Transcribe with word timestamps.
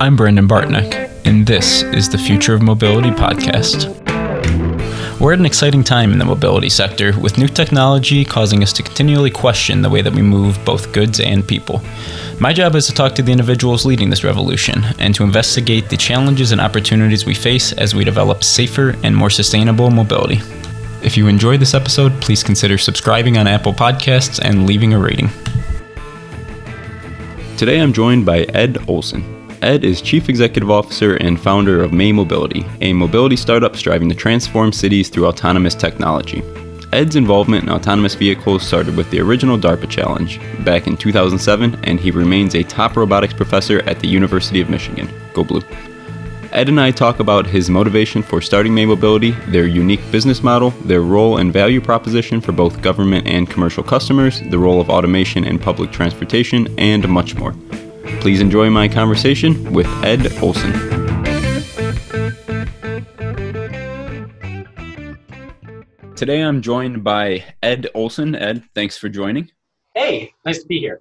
I'm 0.00 0.14
Brendan 0.14 0.46
Bartnick, 0.46 1.10
and 1.24 1.44
this 1.44 1.82
is 1.82 2.08
the 2.08 2.18
Future 2.18 2.54
of 2.54 2.62
Mobility 2.62 3.10
podcast. 3.10 3.88
We're 5.18 5.32
at 5.32 5.40
an 5.40 5.44
exciting 5.44 5.82
time 5.82 6.12
in 6.12 6.20
the 6.20 6.24
mobility 6.24 6.68
sector, 6.68 7.18
with 7.18 7.36
new 7.36 7.48
technology 7.48 8.24
causing 8.24 8.62
us 8.62 8.72
to 8.74 8.84
continually 8.84 9.32
question 9.32 9.82
the 9.82 9.90
way 9.90 10.00
that 10.00 10.12
we 10.12 10.22
move 10.22 10.56
both 10.64 10.92
goods 10.92 11.18
and 11.18 11.46
people. 11.46 11.82
My 12.38 12.52
job 12.52 12.76
is 12.76 12.86
to 12.86 12.94
talk 12.94 13.16
to 13.16 13.22
the 13.22 13.32
individuals 13.32 13.84
leading 13.84 14.08
this 14.08 14.22
revolution 14.22 14.84
and 15.00 15.16
to 15.16 15.24
investigate 15.24 15.88
the 15.88 15.96
challenges 15.96 16.52
and 16.52 16.60
opportunities 16.60 17.26
we 17.26 17.34
face 17.34 17.72
as 17.72 17.92
we 17.92 18.04
develop 18.04 18.44
safer 18.44 18.94
and 19.02 19.16
more 19.16 19.30
sustainable 19.30 19.90
mobility. 19.90 20.38
If 21.02 21.16
you 21.16 21.26
enjoyed 21.26 21.58
this 21.58 21.74
episode, 21.74 22.12
please 22.22 22.44
consider 22.44 22.78
subscribing 22.78 23.36
on 23.36 23.48
Apple 23.48 23.72
Podcasts 23.72 24.38
and 24.40 24.64
leaving 24.64 24.94
a 24.94 24.98
rating. 25.00 25.30
Today 27.56 27.80
I'm 27.80 27.92
joined 27.92 28.24
by 28.24 28.42
Ed 28.42 28.78
Olson. 28.86 29.37
Ed 29.62 29.82
is 29.82 30.00
Chief 30.00 30.28
Executive 30.28 30.70
Officer 30.70 31.16
and 31.16 31.40
founder 31.40 31.82
of 31.82 31.92
May 31.92 32.12
Mobility, 32.12 32.64
a 32.80 32.92
mobility 32.92 33.34
startup 33.34 33.74
striving 33.74 34.08
to 34.08 34.14
transform 34.14 34.72
cities 34.72 35.08
through 35.08 35.26
autonomous 35.26 35.74
technology. 35.74 36.42
Ed's 36.92 37.16
involvement 37.16 37.64
in 37.64 37.70
autonomous 37.70 38.14
vehicles 38.14 38.62
started 38.62 38.96
with 38.96 39.10
the 39.10 39.20
original 39.20 39.58
DARPA 39.58 39.90
challenge 39.90 40.40
back 40.64 40.86
in 40.86 40.96
2007, 40.96 41.76
and 41.82 41.98
he 41.98 42.12
remains 42.12 42.54
a 42.54 42.62
top 42.62 42.96
robotics 42.96 43.34
professor 43.34 43.80
at 43.80 43.98
the 43.98 44.06
University 44.06 44.60
of 44.60 44.70
Michigan. 44.70 45.08
Go 45.34 45.42
Blue. 45.42 45.62
Ed 46.52 46.68
and 46.68 46.80
I 46.80 46.92
talk 46.92 47.18
about 47.18 47.46
his 47.46 47.68
motivation 47.68 48.22
for 48.22 48.40
starting 48.40 48.74
May 48.74 48.86
Mobility, 48.86 49.32
their 49.48 49.66
unique 49.66 50.00
business 50.12 50.42
model, 50.42 50.70
their 50.84 51.02
role 51.02 51.38
and 51.38 51.52
value 51.52 51.80
proposition 51.80 52.40
for 52.40 52.52
both 52.52 52.80
government 52.80 53.26
and 53.26 53.50
commercial 53.50 53.82
customers, 53.82 54.40
the 54.50 54.58
role 54.58 54.80
of 54.80 54.88
automation 54.88 55.44
in 55.44 55.58
public 55.58 55.90
transportation, 55.90 56.68
and 56.78 57.06
much 57.08 57.34
more. 57.34 57.54
Please 58.20 58.40
enjoy 58.40 58.68
my 58.70 58.88
conversation 58.88 59.72
with 59.72 59.86
Ed 60.04 60.32
Olson. 60.42 60.72
Today 66.16 66.42
I'm 66.42 66.60
joined 66.60 67.04
by 67.04 67.44
Ed 67.62 67.88
Olson. 67.94 68.34
Ed, 68.34 68.64
thanks 68.74 68.98
for 68.98 69.08
joining. 69.08 69.50
Hey, 69.94 70.34
nice 70.44 70.60
to 70.62 70.66
be 70.66 70.80
here. 70.80 71.00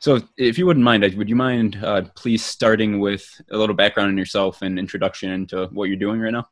So, 0.00 0.20
if 0.36 0.58
you 0.58 0.66
wouldn't 0.66 0.84
mind, 0.84 1.02
would 1.14 1.30
you 1.30 1.36
mind 1.36 1.78
uh, 1.82 2.02
please 2.14 2.44
starting 2.44 3.00
with 3.00 3.26
a 3.50 3.56
little 3.56 3.74
background 3.74 4.10
on 4.10 4.18
yourself 4.18 4.60
and 4.60 4.78
introduction 4.78 5.30
into 5.30 5.66
what 5.72 5.84
you're 5.84 5.96
doing 5.96 6.20
right 6.20 6.32
now? 6.32 6.46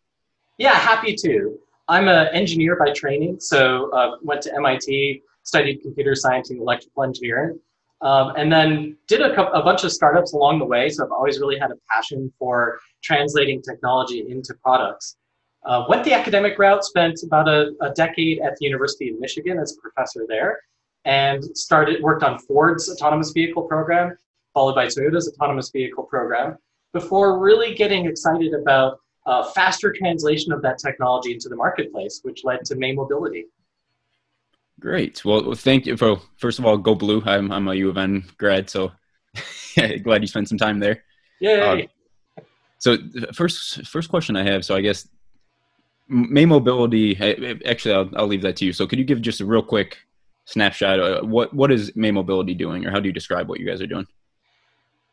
Yeah, 0.56 0.72
happy 0.72 1.14
to. 1.16 1.58
I'm 1.88 2.08
an 2.08 2.28
engineer 2.28 2.76
by 2.76 2.92
training, 2.92 3.40
so 3.40 3.90
uh, 3.90 4.16
went 4.22 4.40
to 4.42 4.54
MIT, 4.54 5.22
studied 5.42 5.82
computer 5.82 6.14
science 6.14 6.48
and 6.48 6.60
electrical 6.60 7.02
engineering. 7.02 7.60
Um, 8.02 8.32
and 8.36 8.52
then 8.52 8.96
did 9.06 9.20
a, 9.20 9.32
a 9.52 9.62
bunch 9.62 9.84
of 9.84 9.92
startups 9.92 10.32
along 10.32 10.58
the 10.58 10.64
way. 10.64 10.88
So 10.88 11.04
I've 11.04 11.12
always 11.12 11.38
really 11.38 11.56
had 11.56 11.70
a 11.70 11.76
passion 11.88 12.32
for 12.36 12.80
translating 13.02 13.62
technology 13.62 14.26
into 14.28 14.54
products. 14.54 15.16
Uh, 15.64 15.84
went 15.88 16.02
the 16.02 16.12
academic 16.12 16.58
route, 16.58 16.84
spent 16.84 17.20
about 17.22 17.46
a, 17.48 17.70
a, 17.80 17.90
decade 17.94 18.40
at 18.40 18.56
the 18.56 18.66
University 18.66 19.10
of 19.10 19.20
Michigan 19.20 19.60
as 19.60 19.76
a 19.76 19.80
professor 19.80 20.24
there, 20.28 20.58
and 21.04 21.44
started 21.56 22.02
worked 22.02 22.24
on 22.24 22.40
Ford's 22.40 22.88
autonomous 22.90 23.30
vehicle 23.30 23.62
program, 23.62 24.16
followed 24.54 24.74
by 24.74 24.86
Toyota's 24.86 25.32
autonomous 25.32 25.70
vehicle 25.70 26.02
program, 26.02 26.56
before 26.92 27.38
really 27.38 27.74
getting 27.74 28.06
excited 28.06 28.52
about 28.54 28.98
uh, 29.26 29.44
faster 29.52 29.92
translation 29.96 30.52
of 30.52 30.62
that 30.62 30.78
technology 30.78 31.32
into 31.32 31.48
the 31.48 31.54
marketplace, 31.54 32.18
which 32.24 32.42
led 32.42 32.64
to 32.64 32.74
May 32.74 32.92
Mobility. 32.92 33.46
Great. 34.82 35.24
Well, 35.24 35.54
thank 35.54 35.86
you 35.86 35.96
for 35.96 36.16
first 36.38 36.58
of 36.58 36.66
all, 36.66 36.76
go 36.76 36.96
blue. 36.96 37.22
I'm 37.24 37.52
I'm 37.52 37.68
a 37.68 37.74
U 37.74 37.88
of 37.88 37.96
M 37.96 38.24
grad, 38.36 38.68
so 38.68 38.90
glad 40.02 40.22
you 40.22 40.26
spent 40.26 40.48
some 40.48 40.58
time 40.58 40.80
there. 40.80 41.04
Yeah. 41.40 41.86
Uh, 42.36 42.42
so 42.78 42.98
first 43.32 43.86
first 43.86 44.08
question 44.08 44.34
I 44.34 44.42
have. 44.42 44.64
So 44.64 44.74
I 44.74 44.80
guess 44.80 45.06
May 46.08 46.44
Mobility. 46.46 47.16
Actually, 47.64 47.94
I'll 47.94 48.10
I'll 48.16 48.26
leave 48.26 48.42
that 48.42 48.56
to 48.56 48.64
you. 48.64 48.72
So 48.72 48.88
could 48.88 48.98
you 48.98 49.04
give 49.04 49.22
just 49.22 49.40
a 49.40 49.46
real 49.46 49.62
quick 49.62 49.98
snapshot? 50.46 51.28
What 51.28 51.54
what 51.54 51.70
is 51.70 51.94
May 51.94 52.10
Mobility 52.10 52.52
doing, 52.52 52.84
or 52.84 52.90
how 52.90 52.98
do 52.98 53.06
you 53.06 53.12
describe 53.12 53.48
what 53.48 53.60
you 53.60 53.66
guys 53.66 53.80
are 53.80 53.86
doing? 53.86 54.08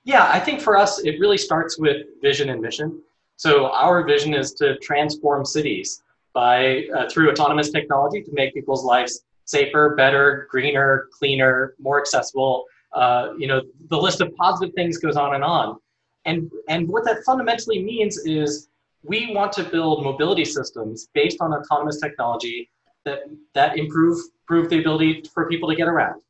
Yeah, 0.04 0.28
I 0.34 0.40
think 0.40 0.62
for 0.62 0.78
us, 0.78 0.98
it 1.06 1.20
really 1.20 1.38
starts 1.38 1.78
with 1.78 2.08
vision 2.24 2.50
and 2.50 2.60
mission. 2.60 3.04
So 3.36 3.68
our 3.68 4.04
vision 4.04 4.34
is 4.34 4.54
to 4.54 4.80
transform 4.80 5.46
cities 5.46 6.02
by 6.34 6.86
uh, 6.98 7.08
through 7.08 7.30
autonomous 7.30 7.70
technology 7.70 8.24
to 8.24 8.32
make 8.34 8.56
people's 8.56 8.84
lives 8.84 9.26
safer, 9.50 9.96
better, 9.96 10.48
greener, 10.52 11.08
cleaner, 11.12 11.74
more 11.80 12.00
accessible. 12.00 12.66
Uh, 12.94 13.34
you 13.38 13.48
know, 13.48 13.62
the 13.90 13.98
list 13.98 14.22
of 14.22 14.36
positive 14.36 14.74
things 14.76 14.98
goes 14.98 15.16
on 15.16 15.34
and 15.34 15.44
on. 15.44 15.78
And, 16.26 16.52
and 16.68 16.88
what 16.88 17.04
that 17.06 17.24
fundamentally 17.26 17.82
means 17.82 18.18
is 18.26 18.70
we 19.04 19.34
want 19.34 19.52
to 19.54 19.64
build 19.64 20.04
mobility 20.04 20.46
systems 20.46 21.08
based 21.16 21.38
on 21.42 21.52
autonomous 21.54 22.00
technology 22.00 22.70
that, 23.06 23.22
that 23.56 23.78
improve, 23.78 24.20
improve 24.44 24.70
the 24.70 24.80
ability 24.80 25.24
for 25.34 25.50
people 25.50 25.68
to 25.70 25.76
get 25.76 25.88
around. 25.88 26.22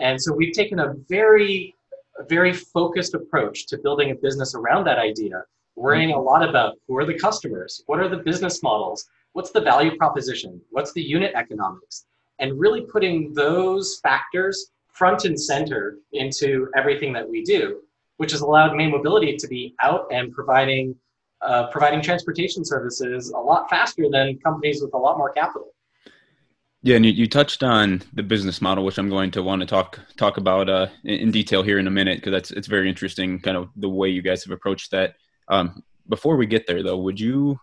And 0.00 0.20
so 0.20 0.32
we've 0.32 0.52
taken 0.52 0.80
a 0.80 0.94
very, 1.08 1.74
very 2.28 2.52
focused 2.52 3.14
approach 3.14 3.66
to 3.68 3.78
building 3.78 4.10
a 4.10 4.16
business 4.16 4.56
around 4.56 4.84
that 4.84 4.98
idea, 4.98 5.44
worrying 5.76 6.12
a 6.12 6.20
lot 6.20 6.46
about 6.46 6.78
who 6.88 6.96
are 6.96 7.04
the 7.04 7.14
customers, 7.14 7.82
what 7.86 8.00
are 8.00 8.08
the 8.08 8.16
business 8.16 8.60
models, 8.62 9.08
what's 9.34 9.52
the 9.52 9.60
value 9.60 9.96
proposition, 9.96 10.60
what's 10.70 10.92
the 10.94 11.02
unit 11.02 11.32
economics, 11.36 12.06
and 12.38 12.58
really 12.58 12.82
putting 12.82 13.32
those 13.34 13.98
factors 14.02 14.70
front 14.92 15.24
and 15.24 15.38
center 15.38 15.98
into 16.12 16.68
everything 16.76 17.12
that 17.12 17.28
we 17.28 17.42
do, 17.42 17.80
which 18.16 18.32
has 18.32 18.40
allowed 18.40 18.74
May 18.74 18.88
Mobility 18.88 19.36
to 19.36 19.46
be 19.46 19.74
out 19.82 20.06
and 20.10 20.32
providing 20.32 20.94
uh, 21.42 21.66
providing 21.68 22.00
transportation 22.00 22.64
services 22.64 23.30
a 23.30 23.38
lot 23.38 23.68
faster 23.68 24.06
than 24.10 24.38
companies 24.38 24.80
with 24.80 24.94
a 24.94 24.98
lot 24.98 25.18
more 25.18 25.30
capital. 25.32 25.68
Yeah, 26.82 26.96
and 26.96 27.04
you, 27.04 27.12
you 27.12 27.28
touched 27.28 27.62
on 27.62 28.02
the 28.14 28.22
business 28.22 28.62
model, 28.62 28.84
which 28.84 28.96
I'm 28.96 29.10
going 29.10 29.30
to 29.32 29.42
want 29.42 29.60
to 29.60 29.66
talk 29.66 30.00
talk 30.16 30.36
about 30.36 30.68
uh, 30.68 30.86
in, 31.04 31.30
detail 31.30 31.62
here 31.62 31.78
in 31.78 31.86
a 31.86 31.90
minute 31.90 32.18
because 32.18 32.32
that's 32.32 32.50
it's 32.52 32.68
very 32.68 32.88
interesting, 32.88 33.40
kind 33.40 33.56
of 33.56 33.68
the 33.76 33.88
way 33.88 34.08
you 34.08 34.22
guys 34.22 34.44
have 34.44 34.52
approached 34.52 34.92
that. 34.92 35.16
Um, 35.48 35.82
before 36.08 36.36
we 36.36 36.46
get 36.46 36.66
there, 36.66 36.82
though, 36.82 36.98
would 36.98 37.18
you 37.18 37.58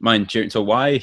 mind 0.00 0.30
sharing? 0.30 0.50
So, 0.50 0.62
why 0.62 1.02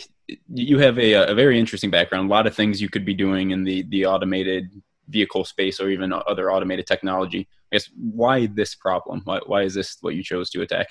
you 0.54 0.80
have 0.80 0.98
a, 0.98 1.14
a 1.14 1.36
very 1.36 1.60
interesting 1.60 1.92
background. 1.92 2.30
A 2.30 2.34
lot 2.34 2.48
of 2.48 2.56
things 2.56 2.82
you 2.82 2.90
could 2.90 3.06
be 3.06 3.14
doing 3.14 3.52
in 3.52 3.64
the 3.64 3.84
the 3.90 4.06
automated 4.06 4.70
vehicle 5.10 5.46
space 5.46 5.80
or 5.80 5.90
even 5.90 6.12
other 6.12 6.52
automated 6.52 6.88
technology. 6.88 7.48
I 7.72 7.76
guess 7.76 7.90
why 7.96 8.48
this 8.48 8.76
problem? 8.76 9.22
Why, 9.24 9.40
why 9.46 9.62
is 9.64 9.74
this 9.74 9.98
what 10.02 10.16
you 10.16 10.24
chose 10.24 10.50
to 10.52 10.62
attack? 10.62 10.88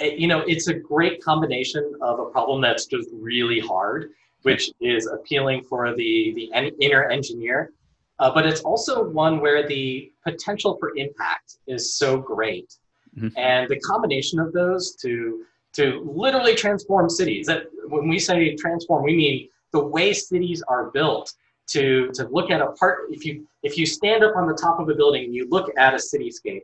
Eh, 0.00 0.14
you 0.16 0.28
know, 0.28 0.40
it's 0.46 0.68
a 0.68 0.74
great 0.74 1.22
combination 1.22 1.92
of 2.00 2.20
a 2.20 2.26
problem 2.26 2.60
that's 2.60 2.86
just 2.86 3.08
really 3.12 3.60
hard, 3.60 4.10
which 4.42 4.70
is 4.80 5.06
appealing 5.06 5.64
for 5.64 5.94
the 5.94 6.32
the 6.34 6.72
inner 6.80 7.08
engineer, 7.10 7.72
uh, 8.18 8.32
but 8.32 8.46
it's 8.46 8.62
also 8.62 9.04
one 9.04 9.40
where 9.40 9.66
the 9.66 10.10
potential 10.24 10.76
for 10.78 10.96
impact 10.96 11.58
is 11.66 11.94
so 11.94 12.16
great, 12.18 12.74
mm-hmm. 13.16 13.28
and 13.36 13.68
the 13.68 13.78
combination 13.80 14.38
of 14.40 14.52
those 14.52 14.96
to 14.96 15.44
to 15.74 16.02
literally 16.14 16.54
transform 16.54 17.08
cities. 17.08 17.46
That 17.46 17.64
when 17.88 18.08
we 18.08 18.18
say 18.18 18.54
transform, 18.56 19.04
we 19.04 19.16
mean 19.16 19.48
the 19.72 19.84
way 19.84 20.12
cities 20.12 20.62
are 20.68 20.90
built. 20.90 21.32
To 21.68 22.10
to 22.14 22.26
look 22.28 22.50
at 22.50 22.60
a 22.60 22.72
part, 22.72 23.06
if 23.10 23.24
you 23.24 23.46
if 23.62 23.78
you 23.78 23.86
stand 23.86 24.24
up 24.24 24.34
on 24.34 24.48
the 24.48 24.54
top 24.54 24.80
of 24.80 24.88
a 24.88 24.94
building 24.94 25.24
and 25.24 25.34
you 25.34 25.48
look 25.48 25.70
at 25.78 25.94
a 25.94 25.98
cityscape, 25.98 26.62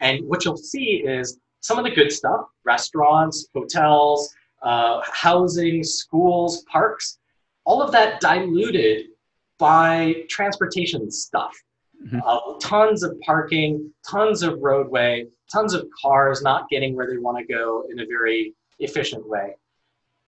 and 0.00 0.26
what 0.26 0.46
you'll 0.46 0.56
see 0.56 1.04
is 1.06 1.38
some 1.60 1.78
of 1.78 1.84
the 1.84 1.90
good 1.90 2.10
stuff: 2.10 2.46
restaurants, 2.64 3.48
hotels, 3.54 4.34
uh, 4.62 5.02
housing, 5.12 5.84
schools, 5.84 6.64
parks. 6.72 7.18
All 7.64 7.82
of 7.82 7.92
that 7.92 8.20
diluted 8.20 9.08
by 9.58 10.24
transportation 10.28 11.10
stuff. 11.10 11.54
Mm-hmm. 12.04 12.20
Uh, 12.24 12.58
tons 12.60 13.02
of 13.02 13.18
parking, 13.20 13.92
tons 14.08 14.42
of 14.42 14.60
roadway, 14.60 15.26
tons 15.52 15.74
of 15.74 15.86
cars 16.00 16.42
not 16.42 16.68
getting 16.68 16.94
where 16.94 17.08
they 17.08 17.18
want 17.18 17.38
to 17.38 17.44
go 17.44 17.84
in 17.90 18.00
a 18.00 18.06
very 18.06 18.54
efficient 18.78 19.26
way. 19.28 19.54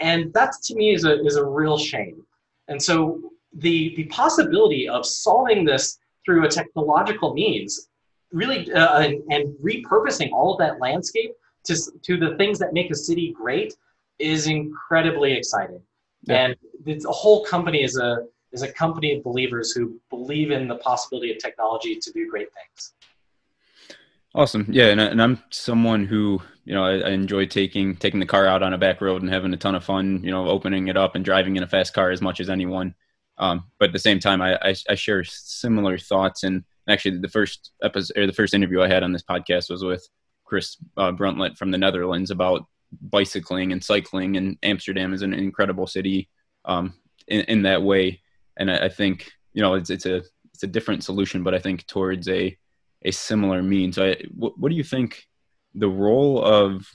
And 0.00 0.32
that 0.34 0.54
to 0.64 0.74
me 0.74 0.94
is 0.94 1.04
a, 1.04 1.24
is 1.24 1.36
a 1.36 1.44
real 1.44 1.78
shame. 1.78 2.24
And 2.68 2.80
so 2.82 3.20
the, 3.52 3.94
the 3.96 4.04
possibility 4.04 4.88
of 4.88 5.04
solving 5.04 5.64
this 5.64 5.98
through 6.24 6.44
a 6.46 6.48
technological 6.48 7.34
means, 7.34 7.88
really, 8.32 8.72
uh, 8.72 9.00
and, 9.00 9.22
and 9.30 9.54
repurposing 9.62 10.30
all 10.32 10.52
of 10.52 10.58
that 10.58 10.80
landscape 10.80 11.32
to, 11.64 11.76
to 12.02 12.16
the 12.16 12.36
things 12.36 12.58
that 12.58 12.72
make 12.72 12.90
a 12.90 12.94
city 12.94 13.32
great 13.32 13.74
is 14.18 14.46
incredibly 14.46 15.32
exciting. 15.32 15.80
Yeah. 16.24 16.46
And 16.46 16.56
the 16.84 17.00
whole 17.10 17.44
company 17.44 17.82
is 17.82 17.96
a, 17.96 18.24
is 18.52 18.62
a 18.62 18.72
company 18.72 19.16
of 19.16 19.22
believers 19.22 19.72
who 19.72 20.00
believe 20.10 20.50
in 20.50 20.68
the 20.68 20.76
possibility 20.76 21.30
of 21.32 21.38
technology 21.38 21.96
to 21.96 22.12
do 22.12 22.28
great 22.30 22.48
things. 22.54 22.92
Awesome. 24.34 24.66
Yeah, 24.68 24.86
and, 24.86 25.00
and 25.00 25.22
I'm 25.22 25.42
someone 25.50 26.04
who 26.04 26.40
you 26.64 26.74
know 26.74 26.84
I, 26.84 26.98
I, 26.98 27.10
enjoy 27.10 27.46
taking 27.46 27.96
taking 27.96 28.20
the 28.20 28.26
car 28.26 28.46
out 28.46 28.62
on 28.62 28.74
a 28.74 28.78
back 28.78 29.00
road 29.00 29.22
and 29.22 29.32
having 29.32 29.54
a 29.54 29.56
ton 29.56 29.74
of 29.74 29.84
fun. 29.84 30.20
You 30.22 30.30
know, 30.30 30.48
opening 30.48 30.88
it 30.88 30.96
up 30.96 31.14
and 31.14 31.24
driving 31.24 31.56
in 31.56 31.62
a 31.62 31.66
fast 31.66 31.94
car 31.94 32.10
as 32.10 32.20
much 32.20 32.38
as 32.38 32.50
anyone. 32.50 32.94
Um, 33.38 33.64
but 33.78 33.88
at 33.88 33.92
the 33.92 33.98
same 33.98 34.18
time, 34.18 34.42
I, 34.42 34.58
I, 34.60 34.74
I 34.90 34.94
share 34.94 35.24
similar 35.24 35.96
thoughts. 35.96 36.42
And 36.42 36.64
actually, 36.88 37.18
the 37.18 37.28
first 37.28 37.72
episode 37.82 38.18
or 38.18 38.26
the 38.26 38.32
first 38.32 38.52
interview 38.52 38.82
I 38.82 38.88
had 38.88 39.02
on 39.02 39.12
this 39.12 39.22
podcast 39.22 39.70
was 39.70 39.82
with 39.82 40.06
Chris 40.44 40.76
uh, 40.96 41.12
Bruntlett 41.12 41.56
from 41.56 41.70
the 41.70 41.78
Netherlands 41.78 42.30
about 42.30 42.66
bicycling 43.00 43.72
and 43.72 43.82
cycling, 43.82 44.36
and 44.36 44.58
Amsterdam 44.62 45.14
is 45.14 45.22
an 45.22 45.32
incredible 45.32 45.86
city 45.86 46.28
um, 46.64 46.94
in, 47.26 47.40
in 47.42 47.62
that 47.62 47.82
way. 47.82 48.20
And 48.58 48.70
I, 48.70 48.86
I 48.86 48.88
think 48.88 49.30
you 49.52 49.62
know 49.62 49.74
it's 49.74 49.90
it's 49.90 50.06
a 50.06 50.22
it's 50.52 50.62
a 50.62 50.66
different 50.66 51.04
solution, 51.04 51.42
but 51.42 51.54
I 51.54 51.58
think 51.58 51.86
towards 51.86 52.28
a 52.28 52.56
a 53.02 53.10
similar 53.10 53.62
means. 53.62 53.98
I, 53.98 54.16
what, 54.34 54.58
what 54.58 54.70
do 54.70 54.74
you 54.74 54.84
think 54.84 55.24
the 55.74 55.88
role 55.88 56.42
of 56.42 56.88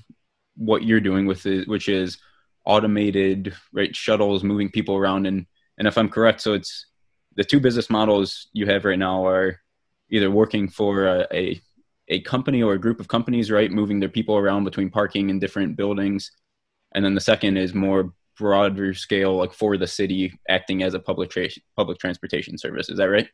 what 0.56 0.84
you're 0.84 1.00
doing 1.00 1.26
with 1.26 1.46
it, 1.46 1.68
which 1.68 1.88
is 1.88 2.18
automated 2.66 3.54
right 3.74 3.96
shuttles 3.96 4.44
moving 4.44 4.70
people 4.70 4.96
around 4.96 5.26
and 5.26 5.46
and 5.78 5.88
if 5.88 5.98
I'm 5.98 6.10
correct, 6.10 6.42
so 6.42 6.54
it's 6.54 6.86
the 7.36 7.44
two 7.44 7.60
business 7.60 7.90
models 7.90 8.48
you 8.54 8.68
have 8.68 8.86
right 8.86 9.00
now 9.00 9.26
are 9.26 9.60
either 10.10 10.30
working 10.30 10.68
for 10.68 11.08
a, 11.08 11.28
a, 11.34 11.62
a 12.10 12.22
company 12.22 12.62
or 12.62 12.74
a 12.74 12.80
group 12.80 13.00
of 13.00 13.08
companies, 13.08 13.50
right, 13.50 13.72
moving 13.72 14.00
their 14.00 14.10
people 14.10 14.38
around 14.38 14.66
between 14.66 14.92
parking 14.92 15.30
in 15.30 15.40
different 15.40 15.76
buildings, 15.76 16.32
and 16.94 17.04
then 17.04 17.16
the 17.16 17.22
second 17.22 17.58
is 17.58 17.74
more 17.74 18.14
broader 18.38 18.94
scale, 18.94 19.36
like 19.38 19.54
for 19.54 19.78
the 19.78 19.88
city, 19.88 20.34
acting 20.50 20.84
as 20.84 20.94
a 20.94 21.00
public 21.00 21.30
tra- 21.30 21.50
public 21.76 21.98
transportation 22.00 22.58
service. 22.58 22.90
Is 22.90 22.98
that 22.98 23.10
right? 23.10 23.28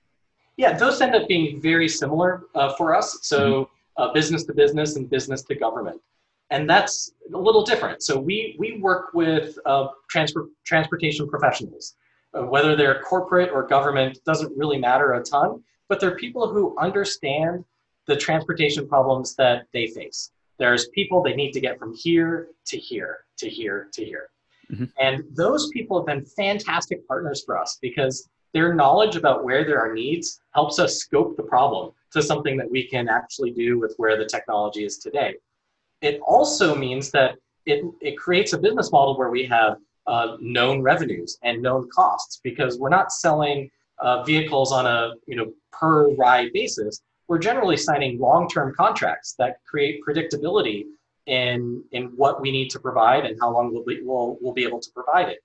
Yeah, 0.58 0.78
those 0.78 1.00
end 1.02 1.16
up 1.16 1.28
being 1.28 1.62
very 1.62 1.88
similar 1.88 2.44
uh, 2.56 2.74
for 2.74 2.94
us. 2.96 3.20
So 3.22 3.40
mm-hmm. 3.40 4.02
uh, 4.02 4.14
business 4.14 4.44
to 4.46 4.54
business 4.54 4.96
and 4.96 5.10
business 5.10 5.44
to 5.44 5.56
government, 5.56 6.02
and 6.50 6.70
that's 6.70 7.14
a 7.34 7.38
little 7.38 7.64
different. 7.64 8.04
So 8.04 8.20
we 8.20 8.56
we 8.60 8.80
work 8.80 9.14
with 9.14 9.58
uh, 9.66 9.88
transport 10.10 10.48
transportation 10.66 11.28
professionals. 11.28 11.96
Uh, 12.38 12.44
whether 12.44 12.76
they're 12.76 13.02
corporate 13.02 13.50
or 13.52 13.66
government 13.66 14.20
doesn't 14.24 14.56
really 14.56 14.78
matter 14.78 15.14
a 15.14 15.24
ton, 15.24 15.64
but 15.88 16.00
they're 16.00 16.16
people 16.16 16.48
who 16.48 16.78
understand 16.78 17.66
the 18.06 18.16
transportation 18.16 18.88
problems 18.88 19.36
that 19.36 19.66
they 19.74 19.88
face. 19.88 20.32
There's 20.60 20.90
people 20.90 21.24
they 21.24 21.36
need 21.36 21.54
to 21.54 21.62
get 21.62 21.80
from 21.80 21.96
here 21.96 22.50
to 22.66 22.78
here 22.78 23.26
to 23.38 23.50
here 23.50 23.88
to 23.94 24.04
here. 24.04 24.30
Mm-hmm. 24.72 24.86
And 25.00 25.24
those 25.36 25.70
people 25.70 25.98
have 25.98 26.06
been 26.06 26.26
fantastic 26.26 27.08
partners 27.08 27.44
for 27.46 27.58
us 27.58 27.78
because 27.82 28.30
their 28.54 28.74
knowledge 28.74 29.16
about 29.16 29.44
where 29.44 29.64
there 29.64 29.80
are 29.80 29.94
needs 29.94 30.42
helps 30.54 30.80
us 30.80 30.98
scope 30.98 31.38
the 31.38 31.44
problem 31.44 31.92
to 32.14 32.24
something 32.24 32.58
that 32.58 32.70
we 32.70 32.88
can 32.88 33.08
actually 33.08 33.52
do 33.52 33.80
with 33.80 33.94
where 33.98 34.18
the 34.18 34.26
technology 34.26 34.84
is 34.84 34.98
today. 34.98 35.36
It 36.02 36.20
also 36.26 36.76
means 36.76 37.12
that 37.12 37.36
it, 37.66 37.84
it 38.02 38.18
creates 38.18 38.54
a 38.54 38.58
business 38.58 38.92
model 38.92 39.18
where 39.18 39.30
we 39.30 39.46
have 39.46 39.78
uh, 40.08 40.38
known 40.40 40.82
revenues 40.82 41.38
and 41.44 41.62
known 41.62 41.88
costs 41.90 42.40
because 42.44 42.80
we're 42.80 42.90
not 42.90 43.12
selling 43.12 43.70
uh, 44.00 44.24
vehicles 44.24 44.72
on 44.72 44.86
a 44.86 45.12
you 45.28 45.36
know 45.36 45.52
per 45.72 46.10
ride 46.16 46.52
basis. 46.54 47.02
We're 47.28 47.38
generally 47.38 47.78
signing 47.78 48.20
long-term 48.20 48.74
contracts 48.76 49.36
that 49.38 49.58
create 49.64 50.02
predictability 50.08 50.86
in 51.30 51.84
in 51.92 52.04
what 52.16 52.42
we 52.42 52.52
need 52.52 52.70
to 52.72 52.80
provide 52.80 53.26
and 53.26 53.38
how 53.40 53.50
long 53.52 53.72
we'll 53.72 53.86
be, 53.86 54.00
we'll, 54.02 54.38
we'll 54.42 54.54
be 54.54 54.66
able 54.66 54.80
to 54.80 54.92
provide 54.92 55.30
it. 55.30 55.40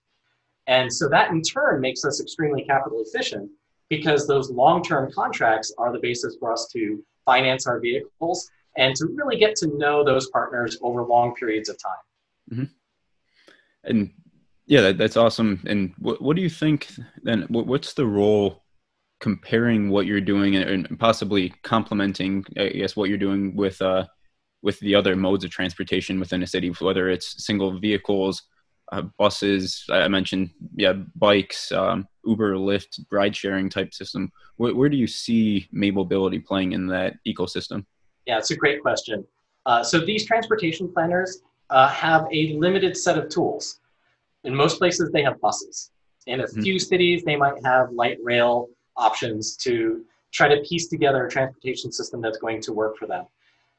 And 0.67 0.93
so 0.93 1.09
that 1.11 1.31
in 1.31 1.43
turn 1.43 1.81
makes 1.81 2.05
us 2.05 2.21
extremely 2.21 2.65
capital 2.65 3.05
efficient 3.07 3.51
because 3.91 4.27
those 4.27 4.51
long-term 4.51 5.13
contracts 5.13 5.75
are 5.77 5.93
the 5.93 5.99
basis 5.99 6.37
for 6.41 6.53
us 6.53 6.69
to 6.73 7.05
finance 7.27 7.67
our 7.67 7.81
vehicles 7.81 8.51
and 8.77 8.97
to 8.97 9.07
really 9.15 9.37
get 9.37 9.55
to 9.57 9.67
know 9.77 10.03
those 10.03 10.31
partners 10.31 10.79
over 10.83 11.05
long 11.05 11.35
periods 11.35 11.69
of 11.69 11.77
time. 11.89 12.53
Mm-hmm. 12.53 12.71
And 13.85 14.11
yeah, 14.67 14.81
that, 14.81 14.99
that's 14.99 15.19
awesome. 15.19 15.63
And 15.67 15.93
what, 15.99 16.23
what 16.23 16.35
do 16.37 16.43
you 16.43 16.49
think 16.49 16.89
then? 17.23 17.43
What, 17.49 17.67
what's 17.67 17.93
the 17.93 18.07
role 18.07 18.65
comparing 19.21 19.91
what 19.91 20.07
you're 20.07 20.21
doing 20.21 20.57
and 20.57 20.99
possibly 20.99 21.51
complementing, 21.63 22.45
I 22.59 22.69
guess, 22.69 22.97
what 22.97 23.09
you're 23.11 23.19
doing 23.19 23.55
with 23.55 23.81
uh, 23.83 24.07
with 24.65 24.81
the 24.81 24.95
other 24.95 25.15
modes 25.15 25.45
of 25.45 25.51
transportation 25.51 26.19
within 26.19 26.43
a 26.43 26.47
city, 26.47 26.71
whether 26.81 27.11
it's 27.11 27.45
single 27.45 27.79
vehicles, 27.79 28.45
uh, 28.93 29.03
buses. 29.19 29.85
I 29.91 30.09
mentioned, 30.09 30.51
yeah, 30.75 30.95
bikes, 31.17 31.71
um, 31.71 32.09
Uber, 32.25 32.55
Lyft, 32.55 32.99
ride 33.13 33.37
sharing 33.37 33.69
type 33.69 33.93
system. 33.93 34.33
Where, 34.57 34.75
where, 34.75 34.89
do 34.89 34.97
you 34.97 35.07
see 35.07 35.69
May 35.71 35.91
Mobility 35.91 36.39
playing 36.39 36.73
in 36.73 36.87
that 36.87 37.17
ecosystem? 37.29 37.85
Yeah, 38.27 38.39
it's 38.39 38.53
a 38.53 38.57
great 38.57 38.81
question. 38.81 39.27
Uh, 39.67 39.85
so 39.85 40.01
these 40.01 40.25
transportation 40.25 40.91
planners 40.91 41.43
uh, 41.69 41.89
have 41.89 42.27
a 42.33 42.55
limited 42.55 42.97
set 42.97 43.19
of 43.19 43.29
tools. 43.29 43.81
In 44.45 44.55
most 44.55 44.79
places, 44.79 45.11
they 45.13 45.23
have 45.23 45.39
buses. 45.43 45.91
In 46.27 46.41
a 46.41 46.45
mm-hmm. 46.45 46.63
few 46.63 46.79
cities, 46.79 47.23
they 47.23 47.37
might 47.37 47.63
have 47.67 47.93
light 47.93 48.17
rail 48.23 48.71
options 48.97 49.57
to 49.59 50.07
try 50.33 50.49
to 50.49 50.63
piece 50.63 50.89
together 50.89 51.27
a 51.27 51.31
transportation 51.31 51.93
system 51.93 52.23
that's 52.23 52.39
going 52.39 52.63
to 52.63 52.73
work 52.73 52.97
for 52.97 53.07
them. 53.07 53.27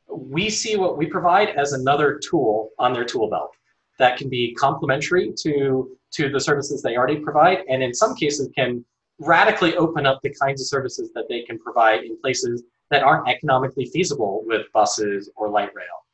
We 0.10 0.50
see 0.50 0.75
what 0.75 0.98
we 0.98 1.07
provide 1.07 1.50
as 1.50 1.74
another 1.74 2.19
tool 2.19 2.69
on 2.80 2.94
their 2.94 3.06
tool 3.06 3.30
belt 3.30 3.52
that 3.98 4.18
can 4.18 4.30
be 4.30 4.54
complementary 4.56 5.34
to, 5.42 5.98
to 6.12 6.30
the 6.30 6.40
services 6.40 6.81
they 6.81 6.98
already 6.98 7.18
provide, 7.18 7.60
and 7.69 7.81
in 7.81 7.94
some 7.94 8.16
cases 8.16 8.50
can 8.56 8.84
radically 9.19 9.75
open 9.78 10.06
up 10.06 10.19
the 10.22 10.34
kinds 10.42 10.62
of 10.62 10.68
services 10.68 11.12
that 11.13 11.25
they 11.30 11.42
can 11.44 11.57
provide 11.60 12.04
in 12.04 12.19
places 12.19 12.63
that 12.92 13.04
aren't 13.04 13.28
economically 13.28 13.86
feasible 13.86 14.44
with 14.46 14.66
buses 14.74 15.30
or 15.36 15.50
light 15.50 15.74
rail. 15.74 16.06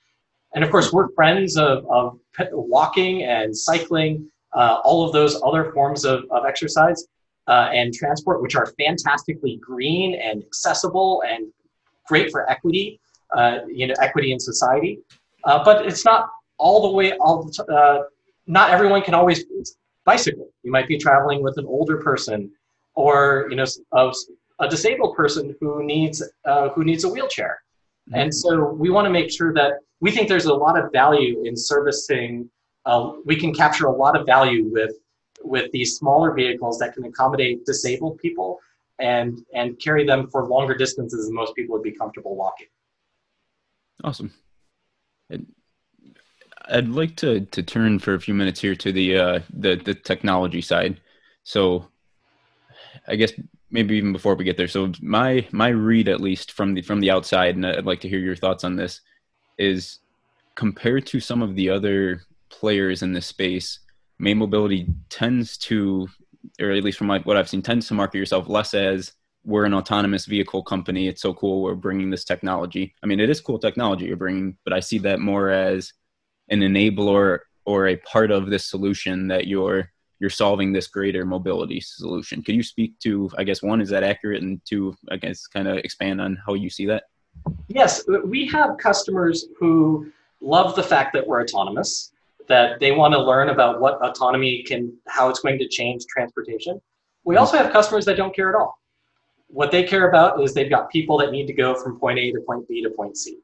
And 0.53 0.63
of 0.63 0.69
course, 0.69 0.91
we're 0.91 1.09
friends 1.13 1.57
of, 1.57 1.85
of 1.89 2.19
walking 2.51 3.23
and 3.23 3.55
cycling 3.55 4.29
uh, 4.53 4.77
all 4.83 5.05
of 5.05 5.13
those 5.13 5.41
other 5.44 5.71
forms 5.71 6.05
of, 6.05 6.23
of 6.29 6.45
exercise 6.45 7.05
uh, 7.47 7.69
and 7.73 7.94
transport, 7.94 8.41
which 8.41 8.55
are 8.55 8.67
fantastically 8.77 9.57
green 9.57 10.15
and 10.15 10.44
accessible 10.44 11.23
and 11.27 11.47
great 12.07 12.31
for 12.31 12.49
equity, 12.49 12.99
uh, 13.36 13.60
you 13.68 13.88
know, 13.88 13.94
equity 14.01 14.31
in 14.31 14.39
society. 14.39 15.00
Uh, 15.44 15.63
but 15.63 15.86
it's 15.86 16.06
not 16.06 16.30
all 16.57 16.81
the 16.81 16.95
way, 16.95 17.13
all 17.18 17.44
the 17.44 17.51
t- 17.51 17.74
uh, 17.74 18.00
not 18.48 18.69
everyone 18.69 19.01
can 19.01 19.13
always 19.13 19.45
bicycle. 20.06 20.50
You 20.63 20.72
might 20.72 20.88
be 20.88 20.98
traveling 20.98 21.42
with 21.42 21.57
an 21.57 21.66
older 21.66 21.98
person 21.98 22.51
or, 22.95 23.48
you 23.50 23.56
know, 23.56 23.66
a, 23.94 24.12
a 24.60 24.68
disabled 24.68 25.16
person 25.16 25.56
who 25.60 25.83
needs, 25.83 26.22
uh, 26.45 26.69
who 26.69 26.83
needs 26.83 27.04
a 27.04 27.10
wheelchair. 27.10 27.62
Mm-hmm. 28.10 28.19
And 28.19 28.33
so 28.33 28.72
we 28.72 28.89
want 28.89 29.06
to 29.06 29.12
make 29.12 29.31
sure 29.31 29.54
that 29.54 29.74
we 30.00 30.12
think 30.12 30.28
there's 30.28 30.45
a 30.45 30.54
lot 30.54 30.78
of 30.78 30.92
value 30.92 31.44
in 31.45 31.56
servicing 31.56 32.50
uh, 32.86 33.13
we 33.25 33.36
can 33.36 33.54
capture 33.54 33.88
a 33.88 33.92
lot 33.92 34.19
of 34.19 34.25
value 34.25 34.69
with 34.72 34.95
with 35.44 35.72
these 35.72 35.95
smaller 35.95 36.31
vehicles 36.33 36.78
that 36.78 36.94
can 36.94 37.04
accommodate 37.06 37.66
disabled 37.66 38.18
people 38.19 38.60
and 39.00 39.44
and 39.54 39.80
carry 39.80 40.06
them 40.06 40.28
for 40.30 40.48
longer 40.48 40.76
distances 40.76 41.26
than 41.26 41.35
most 41.35 41.56
people 41.56 41.73
would 41.73 41.83
be 41.83 41.92
comfortable 41.92 42.35
walking. 42.35 42.68
Awesome. 44.03 44.33
I'd 46.65 46.89
like 46.89 47.15
to 47.17 47.41
to 47.41 47.63
turn 47.63 47.99
for 47.99 48.13
a 48.13 48.19
few 48.19 48.33
minutes 48.33 48.61
here 48.61 48.75
to 48.75 48.91
the 48.91 49.17
uh, 49.17 49.39
the 49.51 49.75
the 49.75 49.95
technology 49.95 50.61
side. 50.61 51.01
So, 51.43 51.87
I 53.07 53.15
guess 53.15 53.33
maybe 53.71 53.95
even 53.95 54.13
before 54.13 54.35
we 54.35 54.43
get 54.43 54.57
there. 54.57 54.67
So 54.67 54.91
my 55.01 55.47
my 55.51 55.69
read, 55.69 56.07
at 56.07 56.21
least 56.21 56.51
from 56.51 56.73
the 56.73 56.81
from 56.81 56.99
the 56.99 57.11
outside, 57.11 57.55
and 57.55 57.65
I'd 57.65 57.85
like 57.85 58.01
to 58.01 58.09
hear 58.09 58.19
your 58.19 58.35
thoughts 58.35 58.63
on 58.63 58.75
this, 58.75 59.01
is 59.57 59.99
compared 60.55 61.05
to 61.07 61.19
some 61.19 61.41
of 61.41 61.55
the 61.55 61.69
other 61.69 62.21
players 62.49 63.01
in 63.01 63.13
this 63.13 63.25
space, 63.25 63.79
May 64.19 64.33
Mobility 64.33 64.87
tends 65.09 65.57
to, 65.59 66.07
or 66.59 66.71
at 66.71 66.83
least 66.83 66.97
from 66.97 67.07
my, 67.07 67.19
what 67.19 67.37
I've 67.37 67.49
seen, 67.49 67.61
tends 67.61 67.87
to 67.87 67.93
market 67.93 68.17
yourself 68.17 68.47
less 68.47 68.73
as 68.73 69.13
we're 69.44 69.66
an 69.66 69.74
autonomous 69.74 70.26
vehicle 70.26 70.64
company. 70.64 71.07
It's 71.07 71.21
so 71.21 71.33
cool. 71.33 71.62
We're 71.62 71.76
bringing 71.76 72.10
this 72.10 72.24
technology. 72.24 72.94
I 73.04 73.07
mean, 73.07 73.19
it 73.19 73.30
is 73.30 73.42
cool 73.42 73.60
technology 73.60 74.06
you're 74.06 74.18
bringing, 74.18 74.57
but 74.64 74.74
I 74.74 74.80
see 74.80 75.00
that 75.00 75.19
more 75.19 75.50
as 75.50 75.94
an 76.50 76.60
enabler 76.60 77.40
or 77.66 77.88
a 77.88 77.98
part 77.98 78.31
of 78.31 78.50
this 78.50 78.68
solution 78.68 79.28
that 79.28 79.48
you're 79.48 79.90
you're 80.19 80.30
solving 80.30 80.71
this 80.71 80.86
greater 80.86 81.26
mobility 81.26 81.81
solution. 81.81 82.44
Could 82.44 82.54
you 82.54 82.62
speak 82.62 83.00
to, 83.00 83.28
I 83.40 83.44
guess, 83.44 83.64
one, 83.64 83.81
is 83.81 83.90
that 83.90 84.04
accurate? 84.04 84.44
And 84.44 84.62
two, 84.66 84.95
I 85.10 85.18
guess, 85.18 85.48
kind 85.48 85.68
of 85.68 85.78
expand 85.78 86.21
on 86.21 86.38
how 86.45 86.54
you 86.54 86.69
see 86.69 86.86
that? 86.86 87.06
Yes, 87.68 88.04
we 88.26 88.45
have 88.50 88.78
customers 88.78 89.48
who 89.60 90.12
love 90.40 90.76
the 90.76 90.83
fact 90.83 91.14
that 91.14 91.26
we're 91.26 91.42
autonomous 91.42 92.12
that 92.48 92.80
they 92.80 92.92
want 92.92 93.14
to 93.16 93.19
learn 93.19 93.50
about 93.50 93.81
what 93.81 94.00
autonomy 94.06 94.62
can, 94.62 94.95
how 95.07 95.28
it's 95.28 95.40
going 95.40 95.57
to 95.57 95.68
change 95.68 96.06
transportation. 96.06 96.80
We 97.24 97.38
also 97.38 97.57
have 97.57 97.71
customers 97.71 98.06
that 98.06 98.16
don't 98.16 98.36
care 98.36 98.50
at 98.50 98.56
all. 98.56 98.78
What 99.51 99.71
they 99.71 99.83
care 99.83 100.09
about 100.09 100.41
is 100.41 100.53
they've 100.53 100.69
got 100.69 100.89
people 100.89 101.17
that 101.19 101.31
need 101.31 101.45
to 101.47 101.53
go 101.53 101.75
from 101.75 101.99
point 101.99 102.19
A 102.19 102.31
to 102.31 102.41
point 102.41 102.67
B 102.67 102.81
to 102.81 102.89
point 102.89 103.17
C. 103.17 103.39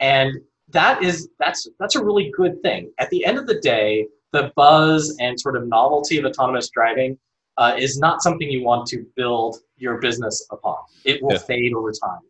And 0.00 0.40
that 0.70 1.02
is 1.02 1.28
that's 1.38 1.68
that's 1.78 1.96
a 1.96 2.04
really 2.04 2.32
good 2.36 2.60
thing. 2.62 2.92
At 2.98 3.10
the 3.10 3.24
end 3.24 3.38
of 3.38 3.46
the 3.46 3.60
day, 3.60 4.06
the 4.32 4.52
buzz 4.56 5.16
and 5.20 5.38
sort 5.38 5.56
of 5.56 5.68
novelty 5.68 6.18
of 6.18 6.24
autonomous 6.24 6.70
driving 6.70 7.18
uh, 7.56 7.76
is 7.78 7.98
not 7.98 8.22
something 8.22 8.50
you 8.50 8.64
want 8.64 8.86
to 8.88 9.06
build 9.16 9.58
your 9.76 10.00
business 10.00 10.46
upon. 10.50 10.76
It 11.04 11.22
will 11.22 11.32
yeah. 11.32 11.38
fade 11.38 11.74
over 11.74 11.92
time. 11.92 12.20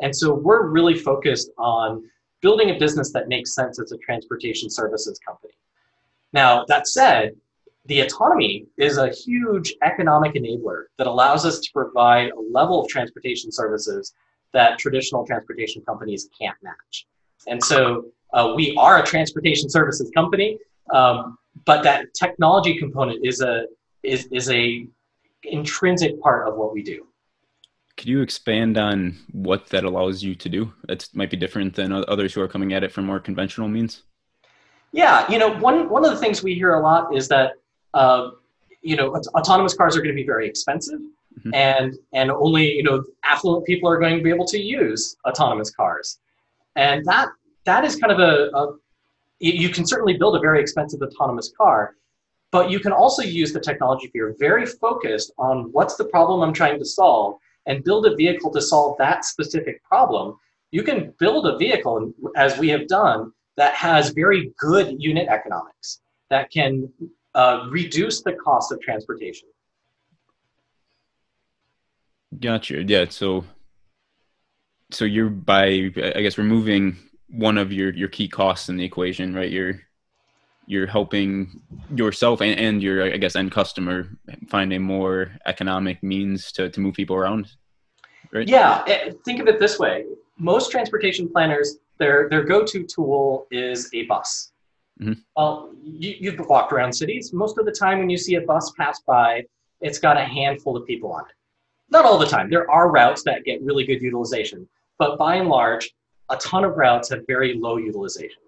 And 0.00 0.14
so 0.14 0.34
we're 0.34 0.66
really 0.66 0.98
focused 0.98 1.50
on 1.58 2.02
building 2.40 2.70
a 2.70 2.78
business 2.78 3.12
that 3.12 3.28
makes 3.28 3.54
sense 3.54 3.78
as 3.80 3.92
a 3.92 3.98
transportation 3.98 4.68
services 4.68 5.18
company. 5.24 5.54
Now, 6.32 6.64
that 6.66 6.88
said, 6.88 7.36
the 7.86 8.00
autonomy 8.00 8.66
is 8.78 8.96
a 8.96 9.10
huge 9.10 9.74
economic 9.82 10.34
enabler 10.34 10.84
that 10.96 11.06
allows 11.06 11.44
us 11.44 11.60
to 11.60 11.70
provide 11.72 12.30
a 12.30 12.40
level 12.40 12.82
of 12.82 12.88
transportation 12.88 13.52
services 13.52 14.14
that 14.52 14.78
traditional 14.78 15.26
transportation 15.26 15.82
companies 15.82 16.28
can't 16.38 16.56
match. 16.62 17.06
And 17.46 17.62
so 17.62 18.06
uh, 18.32 18.54
we 18.56 18.74
are 18.76 19.02
a 19.02 19.04
transportation 19.04 19.68
services 19.68 20.10
company, 20.14 20.58
um, 20.92 21.36
but 21.66 21.82
that 21.82 22.14
technology 22.14 22.78
component 22.78 23.24
is 23.24 23.40
a 23.40 23.66
is 24.02 24.26
is 24.32 24.50
a 24.50 24.86
intrinsic 25.42 26.20
part 26.20 26.48
of 26.48 26.56
what 26.56 26.72
we 26.72 26.82
do. 26.82 27.06
Could 27.96 28.08
you 28.08 28.22
expand 28.22 28.76
on 28.78 29.16
what 29.32 29.68
that 29.68 29.84
allows 29.84 30.22
you 30.22 30.34
to 30.34 30.48
do? 30.48 30.72
That 30.88 31.08
might 31.14 31.30
be 31.30 31.36
different 31.36 31.74
than 31.74 31.92
others 31.92 32.34
who 32.34 32.40
are 32.40 32.48
coming 32.48 32.72
at 32.72 32.82
it 32.82 32.92
from 32.92 33.04
more 33.06 33.20
conventional 33.20 33.68
means. 33.68 34.02
Yeah, 34.92 35.30
you 35.30 35.38
know, 35.38 35.50
one 35.58 35.88
one 35.88 36.04
of 36.04 36.10
the 36.10 36.18
things 36.18 36.42
we 36.42 36.54
hear 36.54 36.74
a 36.74 36.80
lot 36.80 37.14
is 37.14 37.28
that 37.28 37.52
uh, 37.94 38.30
you 38.82 38.96
know 38.96 39.16
autonomous 39.34 39.74
cars 39.74 39.96
are 39.96 40.00
going 40.00 40.14
to 40.14 40.20
be 40.20 40.26
very 40.26 40.46
expensive, 40.46 41.00
mm-hmm. 41.00 41.54
and 41.54 41.94
and 42.12 42.30
only 42.30 42.72
you 42.72 42.82
know 42.82 43.02
affluent 43.24 43.64
people 43.64 43.88
are 43.88 43.98
going 43.98 44.18
to 44.18 44.22
be 44.22 44.30
able 44.30 44.46
to 44.46 44.58
use 44.58 45.16
autonomous 45.26 45.70
cars, 45.70 46.18
and 46.76 47.04
that 47.06 47.28
that 47.64 47.84
is 47.84 47.96
kind 47.96 48.12
of 48.12 48.18
a, 48.18 48.50
a 48.56 48.74
you 49.40 49.68
can 49.68 49.86
certainly 49.86 50.16
build 50.16 50.36
a 50.36 50.40
very 50.40 50.60
expensive 50.60 51.00
autonomous 51.02 51.52
car, 51.56 51.96
but 52.50 52.70
you 52.70 52.78
can 52.78 52.92
also 52.92 53.22
use 53.22 53.52
the 53.52 53.60
technology 53.60 54.06
if 54.06 54.14
you're 54.14 54.34
very 54.38 54.64
focused 54.64 55.32
on 55.38 55.70
what's 55.72 55.96
the 55.96 56.04
problem 56.04 56.40
I'm 56.40 56.54
trying 56.54 56.78
to 56.78 56.84
solve 56.84 57.38
and 57.66 57.82
build 57.84 58.06
a 58.06 58.14
vehicle 58.14 58.50
to 58.52 58.60
solve 58.60 58.96
that 58.98 59.24
specific 59.24 59.82
problem. 59.82 60.38
You 60.70 60.82
can 60.82 61.14
build 61.18 61.46
a 61.46 61.56
vehicle, 61.56 62.12
as 62.36 62.58
we 62.58 62.68
have 62.68 62.86
done, 62.88 63.32
that 63.56 63.74
has 63.74 64.10
very 64.10 64.52
good 64.58 64.96
unit 64.98 65.28
economics 65.28 66.00
that 66.30 66.50
can 66.50 66.92
uh, 67.34 67.66
reduce 67.70 68.22
the 68.22 68.32
cost 68.32 68.72
of 68.72 68.80
transportation. 68.80 69.48
Gotcha. 72.40 72.82
Yeah. 72.82 73.06
So, 73.08 73.44
so 74.90 75.04
you're 75.04 75.30
by, 75.30 75.90
I 75.96 76.20
guess, 76.22 76.38
removing 76.38 76.96
one 77.28 77.58
of 77.58 77.72
your 77.72 77.92
your 77.92 78.08
key 78.08 78.28
costs 78.28 78.68
in 78.68 78.76
the 78.76 78.84
equation, 78.84 79.34
right? 79.34 79.50
You're 79.50 79.80
you're 80.66 80.86
helping 80.86 81.60
yourself 81.94 82.40
and, 82.40 82.58
and 82.58 82.82
your 82.82 83.04
I 83.04 83.16
guess 83.16 83.36
end 83.36 83.52
customer 83.52 84.08
find 84.48 84.72
a 84.72 84.78
more 84.78 85.32
economic 85.46 86.02
means 86.02 86.52
to, 86.52 86.70
to 86.70 86.80
move 86.80 86.94
people 86.94 87.16
around. 87.16 87.48
Right? 88.32 88.48
Yeah, 88.48 88.82
eh, 88.86 89.12
think 89.24 89.40
of 89.40 89.46
it 89.46 89.60
this 89.60 89.78
way. 89.78 90.04
Most 90.38 90.70
transportation 90.70 91.28
planners, 91.28 91.76
their 91.98 92.28
their 92.28 92.42
go-to 92.42 92.84
tool 92.84 93.46
is 93.50 93.90
a 93.92 94.04
bus. 94.06 94.52
Mm-hmm. 95.00 95.12
Well, 95.36 95.72
you, 95.82 96.14
you've 96.18 96.48
walked 96.48 96.72
around 96.72 96.92
cities. 96.92 97.32
Most 97.32 97.58
of 97.58 97.66
the 97.66 97.72
time 97.72 97.98
when 97.98 98.10
you 98.10 98.18
see 98.18 98.36
a 98.36 98.40
bus 98.40 98.72
pass 98.72 99.00
by, 99.00 99.44
it's 99.80 99.98
got 99.98 100.16
a 100.16 100.24
handful 100.24 100.76
of 100.76 100.86
people 100.86 101.12
on 101.12 101.22
it. 101.22 101.34
Not 101.90 102.04
all 102.04 102.18
the 102.18 102.26
time. 102.26 102.48
There 102.48 102.70
are 102.70 102.90
routes 102.90 103.22
that 103.24 103.44
get 103.44 103.62
really 103.62 103.84
good 103.84 104.00
utilization, 104.00 104.68
but 104.98 105.18
by 105.18 105.36
and 105.36 105.48
large, 105.48 105.94
a 106.30 106.36
ton 106.36 106.64
of 106.64 106.76
routes 106.76 107.10
have 107.10 107.26
very 107.26 107.54
low 107.54 107.76
utilization. 107.76 108.42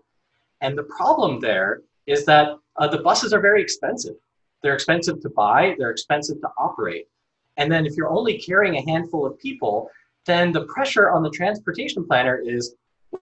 And 0.61 0.77
the 0.79 0.85
problem 0.85 1.41
there 1.41 1.83
is 2.07 2.25
that 2.25 2.57
uh, 2.77 2.89
the 2.89 2.99
buses 2.99 3.33
are 3.33 3.41
very 3.41 3.61
expensive. 3.61 4.15
They're 4.63 4.75
expensive 4.75 5.21
to 5.21 5.29
buy, 5.31 5.75
they're 5.79 5.91
expensive 5.91 6.41
to 6.41 6.49
operate. 6.57 7.07
And 7.57 7.71
then 7.71 7.87
if 7.87 7.97
you're 7.97 8.09
only 8.09 8.39
carrying 8.39 8.77
a 8.77 8.91
handful 8.91 9.27
of 9.27 9.39
people, 9.39 9.91
then 10.25 10.53
the 10.53 10.65
pressure 10.65 11.11
on 11.11 11.23
the 11.23 11.31
transportation 11.31 12.07
planner 12.07 12.39
is, 12.39 12.75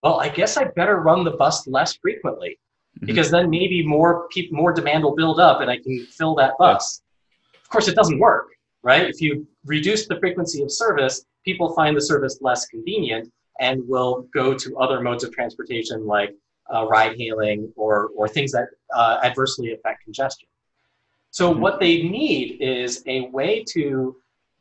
well, 0.03 0.21
I 0.21 0.29
guess 0.29 0.57
I 0.57 0.65
better 0.65 0.97
run 0.97 1.25
the 1.25 1.33
bus 1.33 1.67
less 1.67 1.97
frequently 1.97 2.59
mm-hmm. 2.97 3.07
because 3.07 3.31
then 3.31 3.51
maybe 3.51 3.87
more 3.87 4.29
people, 4.29 4.57
more 4.57 4.73
demand 4.73 5.05
will 5.05 5.15
build 5.15 5.41
up 5.41 5.61
and 5.61 5.71
I 5.71 5.79
can 5.79 6.07
fill 6.07 6.35
that 6.37 6.53
bus. 6.59 7.03
Of 7.63 7.69
course, 7.69 7.89
it 7.89 7.95
doesn't 7.95 8.19
work, 8.19 8.49
right? 8.83 9.09
If 9.09 9.21
you 9.21 9.47
reduce 9.65 10.07
the 10.07 10.19
frequency 10.21 10.63
of 10.63 10.71
service, 10.71 11.25
people 11.45 11.75
find 11.75 11.97
the 11.97 12.01
service 12.01 12.39
less 12.41 12.67
convenient 12.67 13.33
and 13.61 13.87
will 13.89 14.27
go 14.35 14.55
to 14.55 14.79
other 14.79 15.01
modes 15.01 15.25
of 15.25 15.33
transportation 15.33 16.07
like 16.07 16.35
uh, 16.75 16.87
ride 16.87 17.17
hailing 17.17 17.73
or, 17.77 18.11
or 18.17 18.27
things 18.27 18.53
that 18.53 18.69
uh, 18.95 19.19
adversely 19.23 19.73
affect 19.73 20.03
congestion. 20.05 20.49
So 21.31 21.51
mm-hmm. 21.51 21.61
what 21.61 21.81
they 21.81 22.03
need 22.03 22.59
is 22.61 23.03
a 23.07 23.29
way 23.29 23.65
to, 23.71 24.17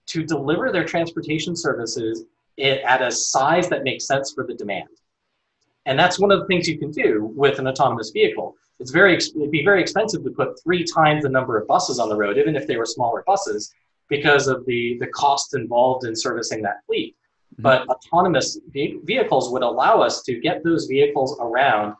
to 0.08 0.24
deliver 0.24 0.72
their 0.72 0.86
transportation 0.86 1.56
services 1.56 2.26
at 2.60 3.02
a 3.02 3.12
size 3.12 3.68
that 3.70 3.84
makes 3.84 4.06
sense 4.06 4.32
for 4.34 4.46
the 4.46 4.54
demand. 4.54 4.90
And 5.86 6.00
that's 6.00 6.20
one 6.20 6.32
of 6.32 6.40
the 6.40 6.46
things 6.46 6.68
you 6.68 6.78
can 6.78 6.92
do 6.92 7.32
with 7.36 7.60
an 7.60 7.68
autonomous 7.68 8.12
vehicle. 8.12 8.56
It's 8.80 8.92
very, 8.92 9.16
it'd 9.16 9.52
be 9.52 9.64
very 9.64 9.82
expensive 9.82 10.24
to 10.24 10.32
put 10.32 10.62
three 10.64 10.84
times 10.84 11.24
the 11.24 11.30
number 11.30 11.58
of 11.58 11.68
buses 11.68 12.00
on 12.00 12.10
the 12.10 12.16
road, 12.16 12.38
even 12.38 12.56
if 12.56 12.68
they 12.68 12.78
were 12.78 12.86
smaller 12.86 13.24
buses, 13.28 13.74
because 14.10 14.48
of 14.48 14.66
the, 14.66 14.98
the 15.00 15.08
costs 15.08 15.54
involved 15.54 16.06
in 16.06 16.16
servicing 16.16 16.62
that 16.62 16.86
fleet. 16.86 17.16
Mm-hmm. 17.54 17.64
But 17.64 17.88
autonomous 17.88 18.60
vehicles 18.72 19.52
would 19.52 19.62
allow 19.64 20.02
us 20.02 20.24
to 20.24 20.40
get 20.40 20.64
those 20.64 20.86
vehicles 20.86 21.38
around 21.40 21.96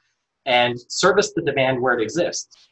and 0.46 0.80
service 0.90 1.32
the 1.34 1.42
demand 1.42 1.82
where 1.82 1.98
it 1.98 2.02
exists. 2.02 2.70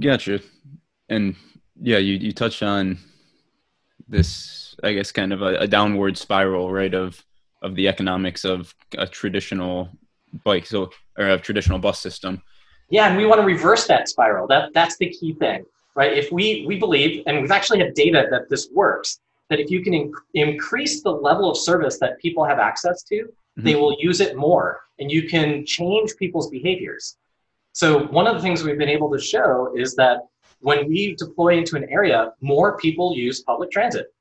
Gotcha. 0.00 0.40
And 1.08 1.36
yeah, 1.80 1.98
you, 1.98 2.14
you 2.14 2.32
touched 2.32 2.62
on 2.62 2.98
this, 4.08 4.74
I 4.82 4.92
guess, 4.94 5.12
kind 5.12 5.32
of 5.32 5.42
a, 5.42 5.58
a 5.58 5.68
downward 5.68 6.18
spiral, 6.18 6.72
right, 6.72 6.92
of 6.92 7.24
of 7.62 7.74
the 7.74 7.88
economics 7.88 8.44
of 8.44 8.74
a 8.98 9.06
traditional 9.06 9.88
bike, 10.44 10.66
so 10.66 10.90
or 11.18 11.30
a 11.30 11.38
traditional 11.38 11.78
bus 11.78 12.00
system. 12.00 12.42
Yeah, 12.90 13.08
and 13.08 13.16
we 13.16 13.26
want 13.26 13.40
to 13.40 13.46
reverse 13.46 13.86
that 13.86 14.08
spiral. 14.08 14.46
That 14.46 14.72
that's 14.74 14.96
the 14.98 15.08
key 15.08 15.34
thing, 15.34 15.64
right? 15.94 16.12
If 16.12 16.30
we 16.30 16.64
we 16.66 16.78
believe, 16.78 17.22
and 17.26 17.40
we've 17.40 17.50
actually 17.50 17.78
had 17.78 17.94
data 17.94 18.26
that 18.30 18.50
this 18.50 18.68
works, 18.72 19.20
that 19.48 19.60
if 19.60 19.70
you 19.70 19.82
can 19.82 19.92
inc- 19.92 20.12
increase 20.34 21.02
the 21.02 21.10
level 21.10 21.50
of 21.50 21.56
service 21.56 21.98
that 21.98 22.18
people 22.18 22.44
have 22.44 22.58
access 22.58 23.02
to, 23.04 23.16
mm-hmm. 23.24 23.62
they 23.62 23.74
will 23.74 23.96
use 23.98 24.20
it 24.20 24.36
more 24.36 24.80
and 24.98 25.10
you 25.10 25.28
can 25.28 25.66
change 25.66 26.16
people's 26.16 26.48
behaviors. 26.48 27.16
So, 27.72 28.06
one 28.06 28.26
of 28.26 28.34
the 28.36 28.42
things 28.42 28.62
we've 28.62 28.78
been 28.78 28.88
able 28.88 29.10
to 29.10 29.18
show 29.18 29.72
is 29.76 29.94
that 29.96 30.18
when 30.60 30.88
we 30.88 31.16
deploy 31.16 31.58
into 31.58 31.76
an 31.76 31.86
area, 31.90 32.32
more 32.40 32.78
people 32.78 33.16
use 33.16 33.40
public 33.40 33.70
transit, 33.70 34.12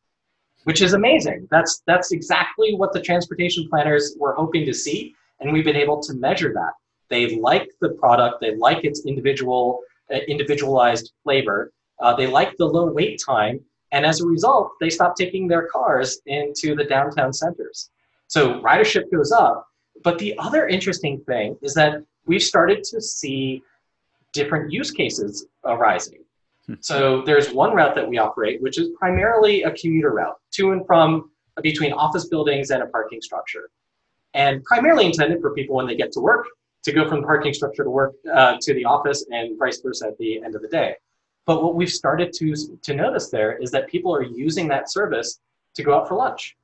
which 0.63 0.81
is 0.81 0.93
amazing. 0.93 1.47
That's, 1.51 1.81
that's 1.87 2.11
exactly 2.11 2.75
what 2.75 2.93
the 2.93 3.01
transportation 3.01 3.67
planners 3.69 4.15
were 4.19 4.33
hoping 4.33 4.65
to 4.65 4.73
see, 4.73 5.15
and 5.39 5.51
we've 5.51 5.65
been 5.65 5.75
able 5.75 6.01
to 6.03 6.13
measure 6.13 6.53
that. 6.53 6.73
They 7.09 7.35
like 7.35 7.69
the 7.81 7.89
product, 7.89 8.41
they 8.41 8.55
like 8.55 8.85
its 8.85 9.05
individual, 9.05 9.81
uh, 10.13 10.17
individualized 10.27 11.13
flavor, 11.23 11.71
uh, 11.99 12.15
they 12.15 12.27
like 12.27 12.55
the 12.57 12.65
low 12.65 12.91
wait 12.91 13.21
time, 13.23 13.59
and 13.91 14.05
as 14.05 14.21
a 14.21 14.25
result, 14.25 14.71
they 14.79 14.89
stop 14.89 15.15
taking 15.15 15.47
their 15.47 15.67
cars 15.67 16.21
into 16.25 16.75
the 16.75 16.85
downtown 16.85 17.33
centers. 17.33 17.89
So 18.27 18.61
ridership 18.61 19.11
goes 19.11 19.31
up. 19.31 19.67
But 20.03 20.17
the 20.17 20.35
other 20.39 20.67
interesting 20.67 21.21
thing 21.27 21.57
is 21.61 21.73
that 21.73 22.03
we've 22.25 22.41
started 22.41 22.83
to 22.85 23.01
see 23.01 23.61
different 24.33 24.71
use 24.71 24.91
cases 24.91 25.45
arising. 25.65 26.23
Hmm. 26.67 26.75
So 26.79 27.23
there's 27.23 27.51
one 27.51 27.73
route 27.73 27.95
that 27.95 28.07
we 28.07 28.17
operate, 28.17 28.61
which 28.61 28.77
is 28.77 28.89
primarily 28.97 29.63
a 29.63 29.71
commuter 29.71 30.11
route 30.11 30.37
to 30.53 30.71
and 30.71 30.85
from 30.85 31.31
between 31.61 31.93
office 31.93 32.27
buildings 32.27 32.71
and 32.71 32.83
a 32.83 32.87
parking 32.87 33.21
structure. 33.21 33.69
And 34.33 34.63
primarily 34.63 35.05
intended 35.05 35.41
for 35.41 35.53
people 35.53 35.75
when 35.75 35.87
they 35.87 35.95
get 35.95 36.11
to 36.13 36.19
work 36.19 36.47
to 36.83 36.91
go 36.91 37.07
from 37.07 37.21
the 37.21 37.27
parking 37.27 37.53
structure 37.53 37.83
to 37.83 37.89
work 37.89 38.13
uh, 38.33 38.57
to 38.61 38.73
the 38.73 38.85
office 38.85 39.25
and 39.31 39.57
vice 39.59 39.81
versa 39.81 40.07
at 40.07 40.17
the 40.17 40.41
end 40.43 40.55
of 40.55 40.61
the 40.61 40.67
day. 40.67 40.95
But 41.45 41.63
what 41.63 41.75
we've 41.75 41.91
started 41.91 42.33
to, 42.33 42.55
to 42.81 42.93
notice 42.93 43.29
there 43.29 43.57
is 43.57 43.71
that 43.71 43.87
people 43.87 44.15
are 44.15 44.23
using 44.23 44.67
that 44.69 44.91
service 44.91 45.39
to 45.75 45.83
go 45.83 45.95
out 45.95 46.07
for 46.07 46.15
lunch. 46.15 46.55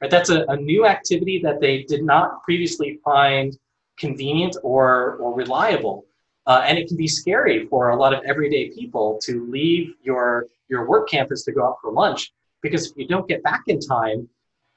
Right? 0.00 0.10
That's 0.10 0.30
a, 0.30 0.44
a 0.48 0.56
new 0.56 0.86
activity 0.86 1.40
that 1.44 1.60
they 1.60 1.84
did 1.84 2.04
not 2.04 2.42
previously 2.42 2.98
find 3.04 3.56
convenient 3.98 4.56
or, 4.62 5.16
or 5.16 5.34
reliable. 5.34 6.04
Uh, 6.46 6.62
and 6.66 6.78
it 6.78 6.88
can 6.88 6.96
be 6.96 7.06
scary 7.06 7.66
for 7.66 7.90
a 7.90 7.96
lot 7.96 8.12
of 8.12 8.22
everyday 8.24 8.70
people 8.70 9.18
to 9.22 9.46
leave 9.46 9.94
your, 10.02 10.46
your 10.68 10.88
work 10.88 11.08
campus 11.08 11.44
to 11.44 11.52
go 11.52 11.64
out 11.64 11.76
for 11.80 11.92
lunch 11.92 12.32
because 12.62 12.90
if 12.90 12.96
you 12.96 13.06
don't 13.06 13.28
get 13.28 13.42
back 13.42 13.62
in 13.68 13.78
time, 13.78 14.28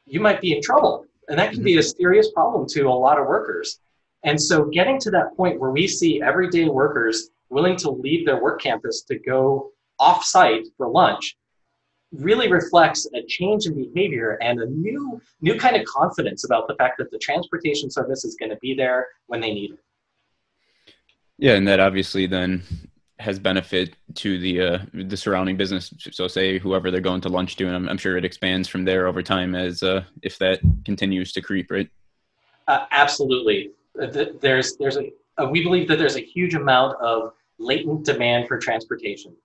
you 0.06 0.20
might 0.20 0.42
be 0.42 0.56
in 0.56 0.62
trouble. 0.62 1.06
And 1.28 1.40
that 1.40 1.54
can 1.54 1.64
be 1.64 1.78
a 1.78 1.84
serious 1.84 2.32
problem 2.32 2.68
to 2.70 2.84
a 2.84 2.94
lot 2.94 3.20
of 3.20 3.26
workers. 3.26 3.80
And 4.24 4.42
so 4.42 4.66
getting 4.66 5.00
to 5.02 5.12
that 5.12 5.36
point 5.36 5.60
where 5.60 5.72
we 5.72 5.88
see 5.88 6.22
everyday 6.22 6.68
workers 6.68 7.30
willing 7.50 7.78
to 7.78 7.90
leave 7.90 8.26
their 8.26 8.42
work 8.42 8.62
campus 8.62 9.04
to 9.04 9.18
go 9.20 9.72
off 10.00 10.24
site 10.24 10.68
for 10.78 10.90
lunch 10.90 11.36
really 12.12 12.52
reflects 12.52 13.08
a 13.14 13.24
change 13.28 13.66
in 13.66 13.76
behavior 13.76 14.38
and 14.42 14.60
a 14.60 14.66
new 14.68 15.22
new 15.42 15.58
kind 15.58 15.76
of 15.76 15.86
confidence 15.86 16.44
about 16.44 16.68
the 16.68 16.76
fact 16.76 16.98
that 16.98 17.12
the 17.12 17.18
transportation 17.18 17.90
service 17.90 18.24
is 18.24 18.36
going 18.36 18.50
to 18.50 18.58
be 18.58 18.74
there 18.74 19.08
when 19.28 19.42
they 19.42 19.54
need 19.54 19.72
it. 19.72 19.80
Yeah, 21.38 21.54
and 21.54 21.68
that 21.68 21.80
obviously 21.80 22.28
then 22.28 22.64
has 23.20 23.40
benefit 23.40 23.96
to 24.16 24.38
the 24.40 24.62
uh, 24.62 24.80
the 24.94 25.18
surrounding 25.18 25.58
business. 25.58 25.94
So, 26.12 26.28
say 26.28 26.60
whoever 26.60 26.92
they're 26.92 27.02
going 27.02 27.22
to 27.22 27.30
lunch 27.30 27.56
to, 27.58 27.68
and 27.68 27.76
I'm, 27.76 27.90
I'm 27.90 27.98
sure 27.98 28.18
it 28.18 28.26
expands 28.26 28.68
from 28.68 28.86
there 28.86 29.08
over 29.08 29.22
time 29.22 29.56
as 29.56 29.84
uh, 29.84 30.04
if 30.22 30.38
that 30.40 30.60
continues 30.86 31.32
to 31.34 31.42
creep, 31.42 31.72
right? 31.72 31.90
Uh, 32.68 32.86
absolutely. 32.92 33.72
There's 33.96 34.78
there's 34.78 34.98
a 34.98 35.12
uh, 35.38 35.48
we 35.50 35.64
believe 35.64 35.88
that 35.88 35.98
there's 35.98 36.16
a 36.16 36.22
huge 36.22 36.56
amount 36.56 36.98
of 37.02 37.34
latent 37.60 38.06
demand 38.06 38.48
for 38.48 38.58
transportation. 38.58 39.36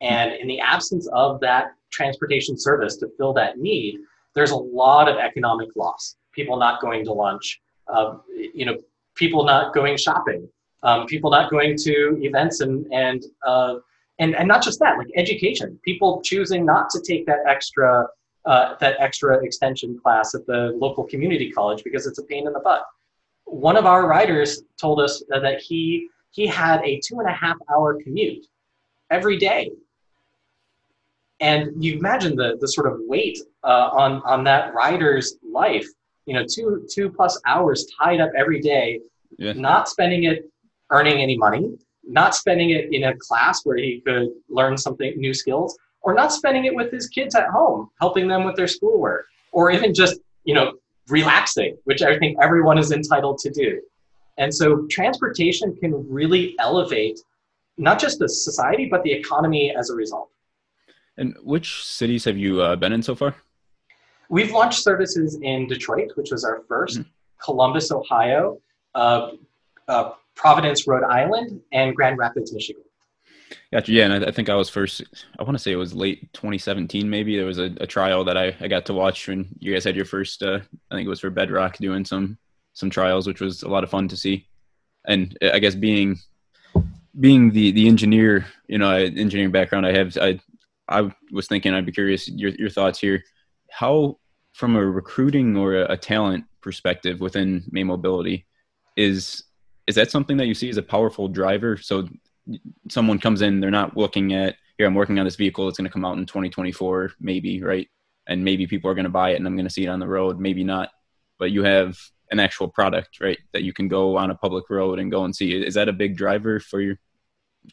And 0.00 0.32
in 0.32 0.48
the 0.48 0.60
absence 0.60 1.08
of 1.12 1.40
that 1.40 1.74
transportation 1.90 2.58
service 2.58 2.96
to 2.96 3.08
fill 3.16 3.32
that 3.34 3.58
need, 3.58 4.00
there's 4.34 4.50
a 4.50 4.56
lot 4.56 5.08
of 5.08 5.16
economic 5.16 5.68
loss. 5.76 6.16
people 6.32 6.56
not 6.56 6.80
going 6.80 7.04
to 7.04 7.12
lunch, 7.12 7.60
uh, 7.88 8.16
you 8.54 8.64
know, 8.64 8.78
people 9.14 9.44
not 9.44 9.74
going 9.74 9.96
shopping, 9.96 10.48
um, 10.82 11.06
people 11.06 11.30
not 11.30 11.50
going 11.50 11.76
to 11.78 12.18
events 12.22 12.60
and 12.60 12.86
and 12.92 13.24
uh, 13.46 13.76
and 14.18 14.34
and 14.34 14.48
not 14.48 14.62
just 14.62 14.78
that, 14.80 14.98
like 14.98 15.08
education, 15.16 15.78
people 15.84 16.20
choosing 16.22 16.64
not 16.64 16.90
to 16.90 17.00
take 17.00 17.26
that 17.26 17.38
extra 17.48 18.06
uh, 18.44 18.74
that 18.80 18.96
extra 18.98 19.42
extension 19.44 19.98
class 19.98 20.34
at 20.34 20.46
the 20.46 20.76
local 20.76 21.04
community 21.04 21.50
college 21.50 21.84
because 21.84 22.06
it's 22.06 22.18
a 22.18 22.24
pain 22.24 22.46
in 22.46 22.52
the 22.52 22.60
butt. 22.60 22.84
One 23.44 23.76
of 23.76 23.86
our 23.86 24.06
riders 24.06 24.62
told 24.80 25.00
us 25.00 25.22
that 25.28 25.60
he 25.60 26.08
he 26.30 26.46
had 26.46 26.82
a 26.82 27.00
two 27.04 27.20
and 27.20 27.28
a 27.28 27.32
half 27.32 27.56
hour 27.70 28.00
commute 28.02 28.46
every 29.10 29.36
day 29.36 29.70
and 31.42 31.82
you 31.82 31.98
imagine 31.98 32.34
the 32.36 32.56
the 32.60 32.68
sort 32.68 32.86
of 32.90 32.98
weight 33.02 33.38
uh, 33.64 33.90
on 33.92 34.22
on 34.24 34.44
that 34.44 34.72
rider's 34.72 35.36
life 35.52 35.86
you 36.24 36.34
know 36.34 36.44
two 36.48 36.86
two 36.90 37.10
plus 37.10 37.38
hours 37.46 37.86
tied 38.00 38.20
up 38.20 38.30
every 38.36 38.60
day 38.60 39.00
yeah. 39.38 39.52
not 39.52 39.88
spending 39.88 40.24
it 40.24 40.50
earning 40.92 41.20
any 41.20 41.36
money 41.36 41.70
not 42.04 42.34
spending 42.34 42.70
it 42.70 42.92
in 42.92 43.04
a 43.04 43.16
class 43.16 43.64
where 43.64 43.76
he 43.76 44.02
could 44.04 44.28
learn 44.48 44.76
something 44.76 45.12
new 45.16 45.32
skills 45.32 45.78
or 46.02 46.14
not 46.14 46.32
spending 46.32 46.64
it 46.64 46.74
with 46.74 46.90
his 46.90 47.06
kids 47.08 47.34
at 47.34 47.48
home 47.48 47.88
helping 48.00 48.28
them 48.28 48.44
with 48.44 48.56
their 48.56 48.66
schoolwork 48.66 49.26
or 49.52 49.70
even 49.70 49.94
just 49.94 50.20
you 50.44 50.54
know 50.54 50.72
relaxing 51.08 51.76
which 51.84 52.02
i 52.02 52.18
think 52.18 52.36
everyone 52.40 52.78
is 52.78 52.92
entitled 52.92 53.38
to 53.38 53.50
do 53.50 53.80
and 54.38 54.54
so 54.54 54.86
transportation 54.90 55.76
can 55.76 55.92
really 56.08 56.54
elevate 56.58 57.18
not 57.78 57.98
just 57.98 58.18
the 58.18 58.28
society 58.28 58.86
but 58.90 59.02
the 59.02 59.12
economy 59.12 59.74
as 59.76 59.90
a 59.90 59.94
result 59.94 60.28
and 61.16 61.36
which 61.42 61.84
cities 61.84 62.24
have 62.24 62.38
you 62.38 62.60
uh, 62.62 62.76
been 62.76 62.92
in 62.92 63.02
so 63.02 63.14
far? 63.14 63.34
We've 64.30 64.50
launched 64.50 64.82
services 64.82 65.38
in 65.42 65.66
Detroit, 65.66 66.12
which 66.14 66.30
was 66.30 66.44
our 66.44 66.62
1st 66.70 66.98
mm-hmm. 66.98 67.02
Columbus, 67.44 67.90
Ohio, 67.90 68.58
uh, 68.94 69.32
uh, 69.88 70.12
Providence, 70.34 70.86
Rhode 70.86 71.04
Island, 71.04 71.60
and 71.72 71.94
Grand 71.94 72.18
Rapids, 72.18 72.52
Michigan. 72.52 72.82
Gotcha. 73.72 73.92
Yeah, 73.92 74.04
and 74.04 74.24
I, 74.24 74.28
I, 74.28 74.30
think 74.30 74.48
I 74.48 74.54
was 74.54 74.68
first. 74.68 75.02
I 75.38 75.42
want 75.42 75.54
to 75.54 75.58
say 75.58 75.72
it 75.72 75.76
was 75.76 75.94
late 75.94 76.32
2017. 76.32 77.08
Maybe 77.08 77.36
there 77.36 77.46
was 77.46 77.58
a, 77.58 77.74
a 77.80 77.86
trial 77.86 78.24
that 78.24 78.36
I, 78.36 78.54
I 78.60 78.68
got 78.68 78.86
to 78.86 78.94
watch 78.94 79.28
when 79.28 79.48
you 79.58 79.72
guys 79.72 79.84
had 79.84 79.96
your 79.96 80.04
first. 80.04 80.42
Uh, 80.42 80.60
I 80.90 80.94
think 80.94 81.06
it 81.06 81.10
was 81.10 81.20
for 81.20 81.30
Bedrock 81.30 81.78
doing 81.78 82.04
some 82.04 82.38
some 82.74 82.90
trials, 82.90 83.26
which 83.26 83.40
was 83.40 83.62
a 83.62 83.68
lot 83.68 83.84
of 83.84 83.90
fun 83.90 84.08
to 84.08 84.16
see. 84.16 84.46
And 85.06 85.36
I 85.42 85.58
guess 85.58 85.74
being 85.74 86.18
being 87.18 87.50
the 87.50 87.72
the 87.72 87.88
engineer, 87.88 88.46
you 88.68 88.78
know, 88.78 88.94
engineering 88.94 89.52
background 89.52 89.86
I 89.86 89.92
have, 89.92 90.16
I 90.18 90.40
I 90.88 91.10
was 91.30 91.48
thinking 91.48 91.74
I'd 91.74 91.86
be 91.86 91.92
curious 91.92 92.28
your 92.28 92.50
your 92.50 92.70
thoughts 92.70 92.98
here. 92.98 93.22
How, 93.70 94.18
from 94.52 94.76
a 94.76 94.84
recruiting 94.84 95.56
or 95.56 95.76
a, 95.76 95.92
a 95.92 95.96
talent 95.96 96.44
perspective 96.60 97.20
within 97.20 97.64
May 97.70 97.84
Mobility, 97.84 98.46
is 98.96 99.44
is 99.86 99.94
that 99.96 100.10
something 100.10 100.36
that 100.36 100.46
you 100.46 100.54
see 100.54 100.68
as 100.68 100.76
a 100.76 100.82
powerful 100.82 101.28
driver? 101.28 101.76
So 101.76 102.08
someone 102.88 103.18
comes 103.18 103.42
in, 103.42 103.60
they're 103.60 103.70
not 103.70 103.96
looking 103.96 104.32
at 104.32 104.56
here. 104.78 104.86
I'm 104.86 104.94
working 104.94 105.18
on 105.18 105.24
this 105.24 105.36
vehicle. 105.36 105.68
It's 105.68 105.78
going 105.78 105.88
to 105.88 105.92
come 105.92 106.04
out 106.04 106.18
in 106.18 106.26
2024, 106.26 107.12
maybe 107.20 107.62
right, 107.62 107.88
and 108.26 108.44
maybe 108.44 108.66
people 108.66 108.90
are 108.90 108.94
going 108.94 109.04
to 109.04 109.10
buy 109.10 109.30
it, 109.30 109.36
and 109.36 109.46
I'm 109.46 109.56
going 109.56 109.66
to 109.66 109.72
see 109.72 109.84
it 109.84 109.88
on 109.88 110.00
the 110.00 110.08
road. 110.08 110.38
Maybe 110.38 110.64
not, 110.64 110.90
but 111.38 111.50
you 111.50 111.62
have 111.64 111.98
an 112.30 112.40
actual 112.40 112.68
product, 112.68 113.20
right, 113.20 113.38
that 113.52 113.62
you 113.62 113.72
can 113.72 113.88
go 113.88 114.16
on 114.16 114.30
a 114.30 114.34
public 114.34 114.70
road 114.70 114.98
and 114.98 115.10
go 115.10 115.24
and 115.24 115.34
see. 115.34 115.52
Is 115.52 115.74
that 115.74 115.88
a 115.88 115.92
big 115.92 116.16
driver 116.16 116.60
for 116.60 116.80
your 116.80 116.98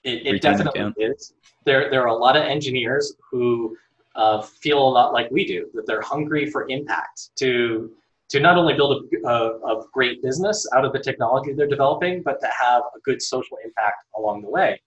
it, 0.04 0.28
it 0.28 0.42
definitely 0.42 1.04
is. 1.04 1.34
There, 1.66 1.90
there 1.90 2.02
are 2.02 2.08
a 2.08 2.16
lot 2.16 2.36
of 2.36 2.44
engineers 2.44 3.16
who 3.32 3.76
uh, 4.16 4.42
feel 4.42 4.80
a 4.80 4.90
lot 4.90 5.14
like 5.14 5.32
we 5.32 5.46
do, 5.46 5.70
that 5.74 5.88
they're 5.88 6.02
hungry 6.02 6.50
for 6.50 6.68
impact 6.70 7.30
to 7.38 7.92
to 8.30 8.40
not 8.40 8.58
only 8.58 8.76
build 8.76 9.06
a, 9.26 9.28
a, 9.28 9.78
a, 9.78 9.86
great 9.92 10.22
business 10.22 10.68
out 10.76 10.86
of 10.86 10.94
the 10.94 11.00
technology 11.00 11.52
they're 11.54 11.68
developing, 11.68 12.22
but 12.22 12.40
to 12.40 12.48
have 12.48 12.84
a 12.96 13.00
good 13.04 13.22
social 13.22 13.58
impact 13.66 14.06
along 14.16 14.42
the 14.42 14.50
way. 14.50 14.80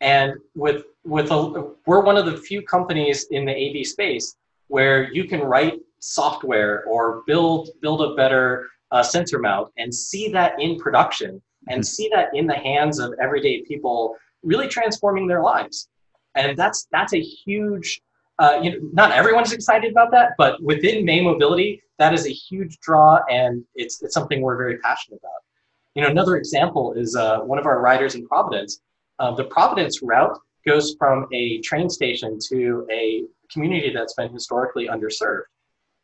And 0.00 0.34
with 0.54 0.84
with 1.04 1.30
a, 1.30 1.72
we're 1.86 2.00
one 2.00 2.16
of 2.16 2.26
the 2.26 2.36
few 2.36 2.62
companies 2.62 3.26
in 3.30 3.44
the 3.44 3.52
AV 3.52 3.86
space 3.86 4.36
where 4.68 5.12
you 5.12 5.24
can 5.24 5.40
write 5.40 5.78
software 6.00 6.84
or 6.84 7.22
build 7.26 7.70
build 7.80 8.00
a 8.02 8.14
better 8.14 8.68
uh, 8.90 9.02
sensor 9.02 9.38
mount 9.38 9.68
and 9.76 9.94
see 9.94 10.28
that 10.28 10.60
in 10.60 10.78
production 10.78 11.40
and 11.68 11.80
mm-hmm. 11.80 11.82
see 11.82 12.10
that 12.12 12.30
in 12.34 12.46
the 12.46 12.54
hands 12.54 12.98
of 12.98 13.14
everyday 13.20 13.62
people 13.62 14.16
really 14.42 14.66
transforming 14.66 15.26
their 15.28 15.42
lives 15.42 15.88
and 16.34 16.56
that's 16.56 16.88
that's 16.90 17.12
a 17.14 17.20
huge 17.20 18.02
uh, 18.38 18.58
you 18.62 18.70
know 18.72 18.78
not 18.92 19.12
everyone's 19.12 19.52
excited 19.52 19.92
about 19.92 20.10
that 20.10 20.30
but 20.36 20.60
within 20.62 21.04
may 21.04 21.20
mobility 21.20 21.80
that 22.02 22.12
is 22.12 22.26
a 22.26 22.30
huge 22.30 22.78
draw 22.80 23.20
and 23.30 23.64
it's 23.74 24.02
it's 24.02 24.14
something 24.14 24.40
we're 24.40 24.56
very 24.56 24.78
passionate 24.78 25.20
about 25.22 25.40
you 25.94 26.02
know 26.02 26.08
another 26.08 26.36
example 26.36 26.92
is 26.94 27.14
uh, 27.14 27.38
one 27.40 27.58
of 27.58 27.66
our 27.66 27.80
riders 27.80 28.14
in 28.16 28.26
providence 28.26 28.80
uh, 29.20 29.32
the 29.40 29.44
providence 29.44 30.02
route 30.02 30.36
goes 30.66 30.94
from 30.98 31.26
a 31.32 31.60
train 31.60 31.88
station 31.88 32.38
to 32.50 32.86
a 32.90 33.22
community 33.52 33.90
that's 33.96 34.14
been 34.14 34.32
historically 34.32 34.88
underserved 34.88 35.48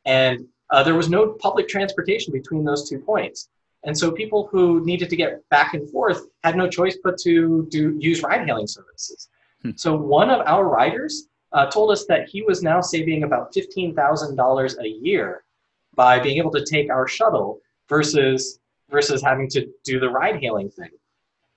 and 0.05 0.47
uh, 0.71 0.83
there 0.83 0.95
was 0.95 1.09
no 1.09 1.23
public 1.47 1.67
transportation 1.69 2.33
between 2.33 2.63
those 2.65 2.89
two 2.89 3.01
points 3.01 3.49
and 3.85 3.97
so 3.97 4.11
people 4.11 4.49
who 4.51 4.85
needed 4.85 5.09
to 5.11 5.17
get 5.17 5.49
back 5.51 5.75
and 5.75 5.89
forth 5.91 6.21
had 6.45 6.57
no 6.57 6.69
choice 6.69 6.97
but 7.03 7.17
to 7.19 7.67
do 7.71 7.97
use 7.99 8.23
ride 8.23 8.45
hailing 8.47 8.67
services. 8.67 9.29
Hmm. 9.63 9.71
So 9.77 9.97
one 9.97 10.31
of 10.31 10.41
our 10.47 10.65
riders 10.69 11.29
uh, 11.53 11.67
told 11.67 11.93
us 11.93 12.05
that 12.07 12.29
he 12.29 12.43
was 12.43 12.63
now 12.63 12.81
saving 12.81 13.23
about 13.23 13.55
$15,000 13.55 14.79
a 14.81 14.89
year 14.89 15.45
by 15.99 16.21
being 16.21 16.39
able 16.39 16.53
to 16.53 16.65
take 16.65 16.91
our 16.91 17.09
shuttle 17.09 17.61
versus 17.89 18.61
versus 18.89 19.21
having 19.21 19.49
to 19.49 19.67
do 19.85 19.99
the 19.99 20.09
ride 20.09 20.41
hailing 20.41 20.71
thing. 20.71 20.91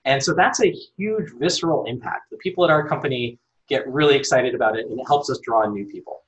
And 0.04 0.21
so 0.21 0.34
that's 0.34 0.62
a 0.62 0.73
huge 0.97 1.30
visceral 1.39 1.86
impact. 1.86 2.32
The 2.32 2.38
people 2.38 2.65
at 2.65 2.71
our 2.71 2.86
company 2.86 3.38
get 3.69 3.88
really 3.88 4.15
excited 4.15 4.56
about 4.56 4.75
it 4.75 4.88
and 4.88 4.99
it 4.99 5.06
helps 5.06 5.30
us 5.30 5.39
draw 5.43 5.69
new 5.69 5.86
people. 5.86 6.23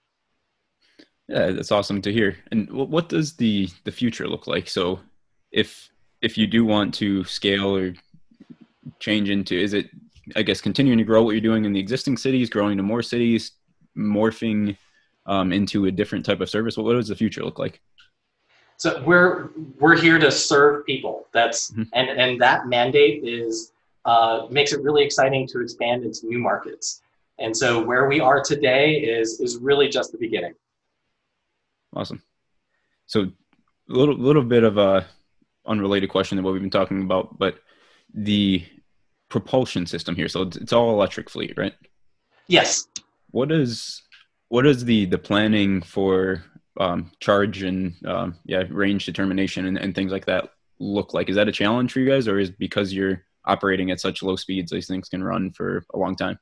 Yeah, 1.27 1.47
that's 1.51 1.71
awesome 1.71 2.01
to 2.03 2.13
hear. 2.13 2.37
And 2.51 2.69
what 2.71 3.09
does 3.09 3.33
the 3.33 3.67
the 3.83 3.91
future 3.91 4.27
look 4.27 4.45
like? 4.45 4.69
So 4.69 4.99
if 5.51 5.89
if 6.21 6.37
you 6.37 6.45
do 6.45 6.63
want 6.65 6.93
to 6.95 7.23
scale 7.23 7.75
or 7.75 7.93
change 8.99 9.29
into 9.29 9.55
is 9.55 9.73
it 9.73 9.89
i 10.35 10.41
guess 10.41 10.61
continuing 10.61 10.97
to 10.97 11.03
grow 11.03 11.23
what 11.23 11.31
you're 11.31 11.41
doing 11.41 11.65
in 11.65 11.73
the 11.73 11.79
existing 11.79 12.17
cities 12.17 12.49
growing 12.49 12.77
to 12.77 12.83
more 12.83 13.01
cities 13.01 13.51
morphing 13.97 14.75
um, 15.25 15.53
into 15.53 15.85
a 15.85 15.91
different 15.91 16.25
type 16.25 16.41
of 16.41 16.49
service 16.49 16.75
what, 16.75 16.85
what 16.85 16.93
does 16.93 17.07
the 17.07 17.15
future 17.15 17.43
look 17.43 17.59
like 17.59 17.81
so 18.83 19.01
we're 19.05 19.49
we're 19.79 19.97
here 19.97 20.19
to 20.19 20.31
serve 20.31 20.85
people 20.85 21.27
that's 21.31 21.71
mm-hmm. 21.71 21.83
and 21.93 22.09
and 22.09 22.41
that 22.41 22.67
mandate 22.67 23.23
is 23.23 23.71
uh, 24.05 24.47
makes 24.49 24.73
it 24.73 24.81
really 24.81 25.03
exciting 25.03 25.47
to 25.47 25.61
expand 25.61 26.03
into 26.03 26.27
new 26.27 26.39
markets 26.39 27.01
and 27.39 27.55
so 27.55 27.81
where 27.81 28.07
we 28.07 28.19
are 28.19 28.41
today 28.41 28.95
is 28.95 29.39
is 29.39 29.57
really 29.57 29.87
just 29.87 30.11
the 30.11 30.17
beginning 30.17 30.53
awesome 31.95 32.21
so 33.05 33.21
a 33.21 33.93
little 33.93 34.15
little 34.15 34.43
bit 34.43 34.63
of 34.63 34.77
a 34.77 35.05
unrelated 35.65 36.09
question 36.09 36.37
to 36.37 36.43
what 36.43 36.53
we've 36.53 36.61
been 36.61 36.69
talking 36.69 37.03
about, 37.03 37.37
but 37.37 37.59
the 38.13 38.63
propulsion 39.29 39.85
system 39.85 40.15
here. 40.15 40.27
So 40.27 40.43
it's, 40.43 40.57
it's 40.57 40.73
all 40.73 40.91
electric 40.91 41.29
fleet, 41.29 41.53
right? 41.57 41.73
Yes. 42.47 42.87
What 43.31 43.51
is 43.51 44.01
what 44.49 44.65
is 44.65 44.85
the 44.85 45.05
the 45.05 45.17
planning 45.17 45.81
for 45.81 46.43
um, 46.79 47.11
charge 47.19 47.63
and 47.63 47.93
um, 48.05 48.35
yeah 48.45 48.63
range 48.69 49.05
determination 49.05 49.65
and, 49.65 49.77
and 49.77 49.95
things 49.95 50.11
like 50.11 50.25
that 50.25 50.49
look 50.79 51.13
like? 51.13 51.29
Is 51.29 51.35
that 51.35 51.47
a 51.47 51.51
challenge 51.51 51.91
for 51.91 51.99
you 51.99 52.09
guys, 52.09 52.27
or 52.27 52.39
is 52.39 52.51
because 52.51 52.93
you're 52.93 53.23
operating 53.45 53.91
at 53.91 53.99
such 53.99 54.23
low 54.23 54.35
speeds, 54.35 54.71
these 54.71 54.87
things 54.87 55.09
can 55.09 55.23
run 55.23 55.51
for 55.51 55.85
a 55.93 55.97
long 55.97 56.15
time? 56.15 56.39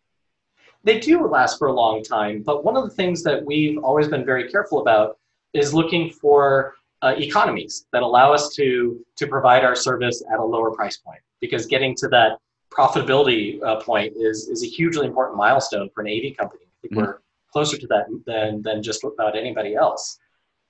They 0.83 0.99
do 0.99 1.27
last 1.27 1.59
for 1.59 1.67
a 1.67 1.73
long 1.73 2.03
time, 2.03 2.41
but 2.41 2.63
one 2.63 2.75
of 2.75 2.83
the 2.83 2.89
things 2.89 3.23
that 3.23 3.45
we've 3.45 3.77
always 3.83 4.07
been 4.07 4.25
very 4.25 4.49
careful 4.49 4.79
about 4.79 5.17
is 5.53 5.73
looking 5.73 6.09
for 6.09 6.73
uh, 7.03 7.13
economies 7.17 7.85
that 7.91 8.03
allow 8.03 8.33
us 8.33 8.53
to 8.55 9.03
to 9.15 9.27
provide 9.27 9.63
our 9.63 9.75
service 9.75 10.23
at 10.31 10.39
a 10.39 10.43
lower 10.43 10.71
price 10.71 10.97
point 10.97 11.19
because 11.39 11.65
getting 11.65 11.95
to 11.95 12.07
that 12.07 12.37
profitability 12.71 13.61
uh, 13.63 13.81
point 13.81 14.13
is 14.15 14.47
is 14.47 14.63
a 14.63 14.67
hugely 14.67 15.05
important 15.05 15.37
milestone 15.37 15.89
for 15.93 16.01
an 16.01 16.07
AV 16.07 16.37
company. 16.37 16.63
I 16.63 16.77
think 16.81 16.93
mm-hmm. 16.93 17.01
we're 17.01 17.20
closer 17.51 17.77
to 17.77 17.87
that 17.87 18.05
than 18.25 18.61
than 18.61 18.81
just 18.81 19.03
about 19.03 19.37
anybody 19.37 19.75
else. 19.75 20.17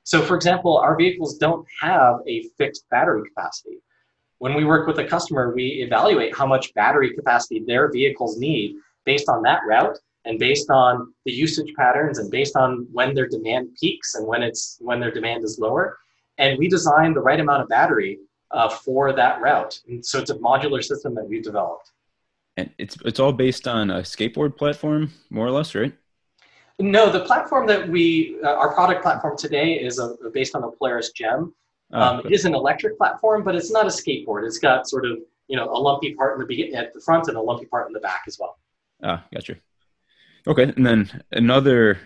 So, 0.04 0.22
for 0.22 0.36
example, 0.36 0.78
our 0.78 0.96
vehicles 0.96 1.38
don't 1.38 1.66
have 1.82 2.20
a 2.28 2.44
fixed 2.58 2.90
battery 2.90 3.30
capacity. 3.30 3.78
When 4.40 4.56
we 4.56 4.66
work 4.66 4.88
with 4.88 4.98
a 4.98 5.06
customer, 5.06 5.54
we 5.54 5.84
evaluate 5.86 6.36
how 6.36 6.48
much 6.48 6.74
battery 6.74 7.14
capacity 7.14 7.64
their 7.66 7.92
vehicles 7.92 8.38
need 8.38 8.76
based 9.06 9.30
on 9.30 9.44
that 9.44 9.62
route 9.68 9.98
and 10.26 10.40
based 10.40 10.70
on 10.70 11.14
the 11.26 11.32
usage 11.32 11.72
patterns 11.76 12.18
and 12.18 12.32
based 12.32 12.56
on 12.56 12.88
when 12.92 13.14
their 13.14 13.28
demand 13.28 13.70
peaks 13.80 14.16
and 14.16 14.26
when 14.28 14.42
it's 14.42 14.78
when 14.82 15.00
their 15.00 15.12
demand 15.12 15.44
is 15.44 15.60
lower 15.60 15.98
and 16.38 16.58
we 16.58 16.68
design 16.68 17.14
the 17.14 17.22
right 17.22 17.40
amount 17.40 17.62
of 17.62 17.70
battery 17.70 18.20
uh, 18.52 18.70
for 18.70 19.14
that 19.14 19.42
route. 19.42 19.80
And 19.88 20.06
so 20.06 20.20
it's 20.20 20.32
a 20.32 20.36
modular 20.36 20.84
system 20.84 21.16
that 21.16 21.28
we've 21.28 21.44
developed. 21.44 21.92
And 22.58 22.70
it's 22.78 22.98
it's 23.06 23.20
all 23.20 23.32
based 23.32 23.68
on 23.68 23.90
a 23.90 24.00
skateboard 24.00 24.58
platform, 24.58 25.12
more 25.30 25.48
or 25.48 25.52
less, 25.52 25.74
right? 25.74 25.94
No, 26.82 27.12
the 27.12 27.22
platform 27.22 27.68
that 27.68 27.88
we, 27.88 28.38
uh, 28.44 28.54
our 28.54 28.74
product 28.74 29.02
platform 29.02 29.38
today 29.38 29.74
is 29.74 30.00
a, 30.00 30.16
based 30.34 30.56
on 30.56 30.62
the 30.62 30.72
Polaris 30.72 31.12
Gem, 31.12 31.54
Oh, 31.94 32.02
um, 32.02 32.22
it 32.26 32.32
is 32.32 32.46
an 32.46 32.56
electric 32.56 32.98
platform, 32.98 33.44
but 33.44 33.56
it's 33.56 33.72
not 33.72 33.86
a 33.86 33.90
skateboard. 33.90 34.46
It's 34.46 34.60
got 34.60 34.88
sort 34.88 35.06
of 35.06 35.20
you 35.48 35.58
know 35.58 35.70
a 35.70 35.78
lumpy 35.78 36.14
part 36.14 36.36
in 36.36 36.40
the 36.40 36.46
be- 36.46 36.74
at 36.74 36.94
the 36.94 37.02
front 37.02 37.28
and 37.28 37.38
a 37.38 37.42
lumpy 37.42 37.66
part 37.66 37.88
in 37.88 37.94
the 37.94 38.00
back 38.00 38.24
as 38.28 38.38
well. 38.40 38.58
Ah, 39.04 39.26
gotcha. 39.34 39.58
Okay, 40.48 40.64
and 40.64 40.86
then 40.86 41.24
another 41.32 42.00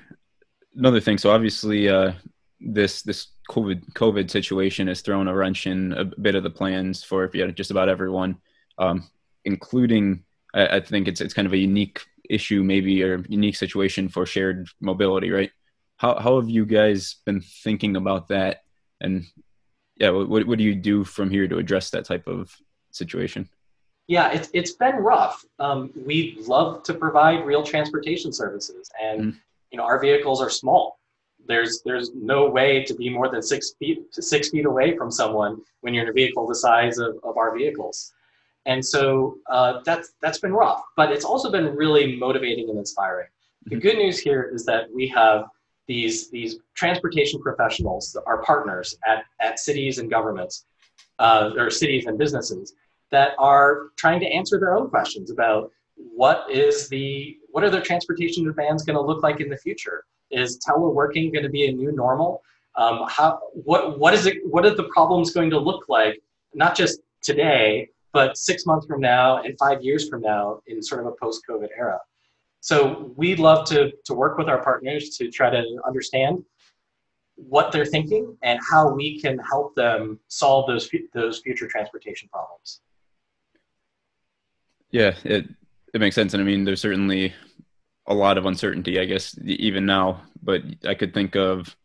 another 0.75 0.99
thing. 0.99 1.17
So 1.17 1.31
obviously, 1.31 1.87
uh, 1.87 2.13
this 2.59 3.03
this 3.03 3.27
COVID 3.49 3.93
COVID 3.93 4.31
situation 4.31 4.87
has 4.87 5.01
thrown 5.01 5.27
a 5.27 5.35
wrench 5.35 5.67
in 5.67 5.93
a 5.93 6.05
bit 6.05 6.35
of 6.35 6.43
the 6.43 6.49
plans 6.49 7.03
for 7.03 7.27
just 7.27 7.71
about 7.71 7.87
everyone, 7.87 8.37
um, 8.79 9.07
including 9.43 10.23
I, 10.55 10.77
I, 10.77 10.79
think 10.79 11.07
it's 11.07 11.21
it's 11.21 11.33
kind 11.33 11.45
of 11.45 11.53
a 11.53 11.57
unique 11.57 12.01
issue, 12.29 12.63
maybe 12.63 13.03
or 13.03 13.23
unique 13.27 13.55
situation 13.55 14.09
for 14.09 14.25
shared 14.25 14.67
mobility, 14.81 15.31
right? 15.31 15.51
How 15.97 16.19
how 16.19 16.39
have 16.39 16.49
you 16.49 16.65
guys 16.65 17.17
been 17.25 17.41
thinking 17.41 17.95
about 17.95 18.27
that? 18.29 18.63
And 19.01 19.25
yeah, 19.97 20.09
what 20.09 20.45
what 20.45 20.57
do 20.57 20.63
you 20.63 20.75
do 20.75 21.03
from 21.03 21.29
here 21.29 21.47
to 21.47 21.57
address 21.57 21.89
that 21.91 22.05
type 22.05 22.27
of 22.27 22.55
situation? 22.91 23.49
Yeah, 24.07 24.31
it's 24.31 24.49
it's 24.53 24.71
been 24.71 24.97
rough. 24.97 25.43
Um, 25.59 25.91
we 26.05 26.37
love 26.45 26.83
to 26.83 26.93
provide 26.93 27.45
real 27.45 27.63
transportation 27.63 28.31
services, 28.31 28.89
and 29.01 29.21
mm. 29.21 29.35
you 29.71 29.77
know 29.77 29.83
our 29.83 29.99
vehicles 29.99 30.41
are 30.41 30.49
small. 30.49 30.99
There's 31.47 31.81
there's 31.83 32.11
no 32.13 32.49
way 32.49 32.83
to 32.83 32.93
be 32.93 33.09
more 33.09 33.29
than 33.29 33.41
six 33.41 33.73
feet 33.79 34.03
six 34.11 34.49
feet 34.49 34.65
away 34.65 34.95
from 34.97 35.09
someone 35.09 35.61
when 35.81 35.93
you're 35.93 36.03
in 36.03 36.09
a 36.09 36.13
vehicle 36.13 36.47
the 36.47 36.55
size 36.55 36.97
of, 36.99 37.17
of 37.23 37.37
our 37.37 37.55
vehicles, 37.55 38.13
and 38.65 38.83
so 38.83 39.37
uh, 39.49 39.81
that's 39.85 40.13
that's 40.21 40.39
been 40.39 40.53
rough. 40.53 40.83
But 40.95 41.11
it's 41.11 41.25
also 41.25 41.51
been 41.51 41.75
really 41.75 42.15
motivating 42.15 42.69
and 42.69 42.77
inspiring. 42.77 43.27
The 43.65 43.75
mm-hmm. 43.75 43.79
good 43.81 43.97
news 43.97 44.19
here 44.19 44.51
is 44.53 44.65
that 44.65 44.85
we 44.93 45.07
have 45.09 45.45
these 45.87 46.29
these 46.29 46.57
transportation 46.73 47.41
professionals, 47.41 48.17
our 48.25 48.41
partners 48.43 48.97
at 49.07 49.25
at 49.39 49.59
cities 49.59 49.99
and 49.99 50.09
governments, 50.09 50.65
uh, 51.19 51.51
or 51.57 51.69
cities 51.69 52.05
and 52.05 52.17
businesses 52.17 52.73
that 53.11 53.31
are 53.37 53.89
trying 53.97 54.19
to 54.19 54.27
answer 54.27 54.59
their 54.59 54.75
own 54.75 54.89
questions 54.89 55.31
about 55.31 55.71
what 55.95 56.45
is 56.49 56.89
the 56.89 57.37
what 57.51 57.63
are 57.63 57.69
their 57.69 57.81
transportation 57.81 58.43
demands 58.43 58.83
going 58.83 58.97
to 58.97 59.01
look 59.01 59.23
like 59.23 59.39
in 59.39 59.49
the 59.49 59.57
future? 59.57 60.05
Is 60.31 60.59
teleworking 60.59 61.31
going 61.31 61.43
to 61.43 61.49
be 61.49 61.67
a 61.67 61.71
new 61.71 61.91
normal? 61.91 62.41
Um, 62.75 63.03
how 63.07 63.39
what 63.53 63.99
what 63.99 64.13
is 64.13 64.25
it? 64.25 64.37
What 64.45 64.65
are 64.65 64.75
the 64.75 64.85
problems 64.85 65.31
going 65.31 65.49
to 65.51 65.59
look 65.59 65.87
like? 65.87 66.21
Not 66.53 66.75
just 66.75 67.01
today, 67.21 67.89
but 68.15 68.37
six 68.37 68.65
months 68.65 68.85
from 68.87 69.01
now 69.01 69.43
and 69.43 69.51
five 69.59 69.83
years 69.83 70.07
from 70.09 70.21
now 70.21 70.43
in 70.67 70.81
sort 70.81 71.01
of 71.01 71.07
a 71.07 71.15
post-COVID 71.23 71.67
era. 71.77 71.99
So 72.61 73.11
we'd 73.17 73.39
love 73.49 73.67
to 73.71 73.91
to 74.07 74.13
work 74.13 74.37
with 74.39 74.47
our 74.47 74.61
partners 74.69 75.03
to 75.17 75.29
try 75.29 75.49
to 75.57 75.61
understand 75.85 76.33
what 77.35 77.65
they're 77.71 77.91
thinking 77.95 78.23
and 78.41 78.57
how 78.71 78.83
we 78.99 79.19
can 79.19 79.37
help 79.51 79.75
them 79.75 80.19
solve 80.29 80.65
those 80.69 80.89
those 81.13 81.35
future 81.45 81.67
transportation 81.67 82.29
problems. 82.35 82.79
Yeah, 84.91 85.13
it 85.25 85.43
it 85.93 85.99
makes 85.99 86.15
sense, 86.15 86.33
and 86.33 86.41
I 86.41 86.45
mean, 86.45 86.63
there's 86.63 86.81
certainly 86.81 87.33
a 88.07 88.13
lot 88.13 88.37
of 88.37 88.45
uncertainty, 88.45 88.99
I 88.99 89.05
guess, 89.05 89.37
even 89.43 89.85
now. 89.85 90.21
But 90.41 90.61
I 90.85 90.93
could 90.93 91.13
think 91.13 91.35
of, 91.35 91.75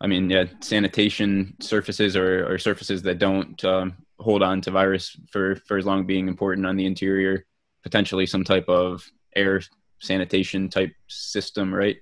I 0.00 0.06
mean, 0.06 0.30
yeah, 0.30 0.44
sanitation 0.60 1.56
surfaces 1.60 2.16
or, 2.16 2.30
or 2.50 2.58
surfaces 2.58 3.02
that 3.02 3.18
don't 3.18 3.64
um, 3.64 3.96
hold 4.20 4.42
on 4.42 4.60
to 4.62 4.70
virus 4.70 5.16
for 5.30 5.56
for 5.56 5.78
as 5.78 5.86
long 5.86 6.06
being 6.06 6.28
important 6.28 6.66
on 6.66 6.76
the 6.76 6.86
interior. 6.86 7.46
Potentially 7.82 8.26
some 8.26 8.44
type 8.44 8.68
of 8.68 9.10
air 9.34 9.62
sanitation 10.00 10.68
type 10.68 10.92
system, 11.08 11.74
right? 11.74 11.96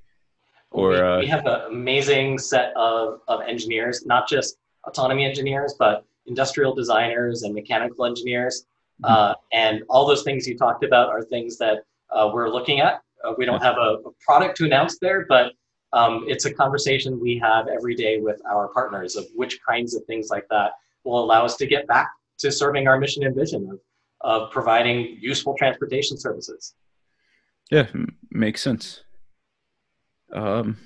Or 0.71 0.91
we, 0.91 0.99
uh, 0.99 1.19
we 1.21 1.27
have 1.27 1.47
an 1.47 1.61
amazing 1.71 2.39
set 2.39 2.77
of 2.77 3.21
of 3.29 3.41
engineers, 3.43 4.05
not 4.07 4.29
just 4.29 4.59
autonomy 4.85 5.25
engineers, 5.25 5.75
but 5.79 6.05
industrial 6.27 6.75
designers 6.75 7.43
and 7.43 7.55
mechanical 7.55 8.05
engineers 8.05 8.67
Mm-hmm. 9.03 9.15
Uh, 9.15 9.35
and 9.53 9.83
all 9.89 10.07
those 10.07 10.23
things 10.23 10.47
you 10.47 10.57
talked 10.57 10.83
about 10.83 11.09
are 11.09 11.23
things 11.23 11.57
that 11.59 11.85
uh, 12.11 12.31
we're 12.33 12.49
looking 12.49 12.81
at. 12.81 13.03
Uh, 13.25 13.33
we 13.37 13.45
don't 13.45 13.63
have 13.63 13.77
a, 13.77 13.99
a, 14.05 14.11
product 14.25 14.57
to 14.57 14.65
announce 14.65 14.99
there, 14.99 15.27
but 15.29 15.53
um, 15.93 16.25
it's 16.29 16.45
a 16.45 16.55
conversation 16.55 17.21
we 17.21 17.39
have 17.39 17.69
every 17.69 17.95
day 17.95 18.19
with 18.21 18.41
our 18.51 18.69
partners 18.69 19.17
of 19.17 19.27
which 19.35 19.59
kinds 19.67 19.95
of 19.95 20.05
things 20.05 20.31
like 20.31 20.47
that 20.51 20.73
will 21.09 21.25
allow 21.25 21.45
us 21.45 21.57
to 21.57 21.67
get 21.67 21.87
back 21.87 22.11
to 22.39 22.53
serving 22.53 22.87
our 22.87 22.99
mission 22.99 23.25
and 23.25 23.35
vision 23.35 23.69
of, 23.73 23.81
of 24.21 24.51
providing 24.51 25.17
useful 25.21 25.55
transportation 25.59 26.19
services. 26.19 26.75
Yeah, 27.71 27.87
m- 27.95 28.17
makes 28.31 28.61
sense. 28.61 29.03
Um, 30.33 30.77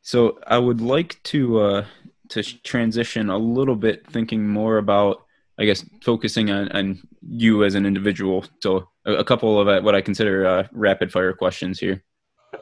so 0.00 0.38
I 0.46 0.58
would 0.58 0.80
like 0.80 1.22
to 1.24 1.60
uh, 1.60 1.84
to 2.30 2.42
transition 2.62 3.28
a 3.28 3.38
little 3.38 3.76
bit, 3.76 4.06
thinking 4.06 4.48
more 4.48 4.78
about 4.78 5.24
I 5.58 5.64
guess 5.66 5.84
focusing 6.02 6.50
on, 6.50 6.72
on 6.72 7.02
you 7.20 7.64
as 7.64 7.74
an 7.74 7.84
individual. 7.84 8.44
So 8.62 8.88
a, 9.04 9.12
a 9.16 9.24
couple 9.24 9.60
of 9.60 9.68
uh, 9.68 9.80
what 9.82 9.94
I 9.94 10.00
consider 10.00 10.46
uh, 10.46 10.66
rapid 10.72 11.12
fire 11.12 11.34
questions 11.34 11.78
here. 11.78 12.02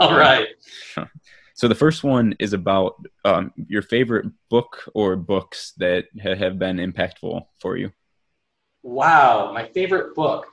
All 0.01 0.17
right. 0.17 0.49
So 1.61 1.69
the 1.69 1.75
first 1.75 2.05
one 2.05 2.35
is 2.39 2.55
about 2.55 3.05
um, 3.27 3.53
your 3.69 3.83
favorite 3.83 4.25
book 4.49 4.83
or 4.95 5.15
books 5.15 5.75
that 5.77 6.07
ha- 6.19 6.35
have 6.35 6.59
been 6.59 6.79
impactful 6.79 7.45
for 7.61 7.77
you. 7.77 7.93
Wow, 8.83 9.53
my 9.53 9.67
favorite 9.67 10.15
book. 10.15 10.47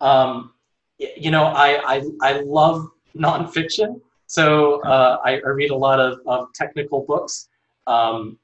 Um, 0.00 0.54
you 0.98 1.30
know, 1.30 1.44
I, 1.44 1.96
I, 1.96 2.02
I 2.22 2.40
love 2.40 2.88
nonfiction. 3.14 4.00
So 4.28 4.80
uh, 4.84 5.18
I, 5.26 5.32
I, 5.32 5.48
read 5.48 5.72
a 5.72 5.76
lot 5.76 6.00
of, 6.00 6.20
of 6.26 6.50
technical 6.54 7.04
books. 7.04 7.50
Um, 7.86 8.38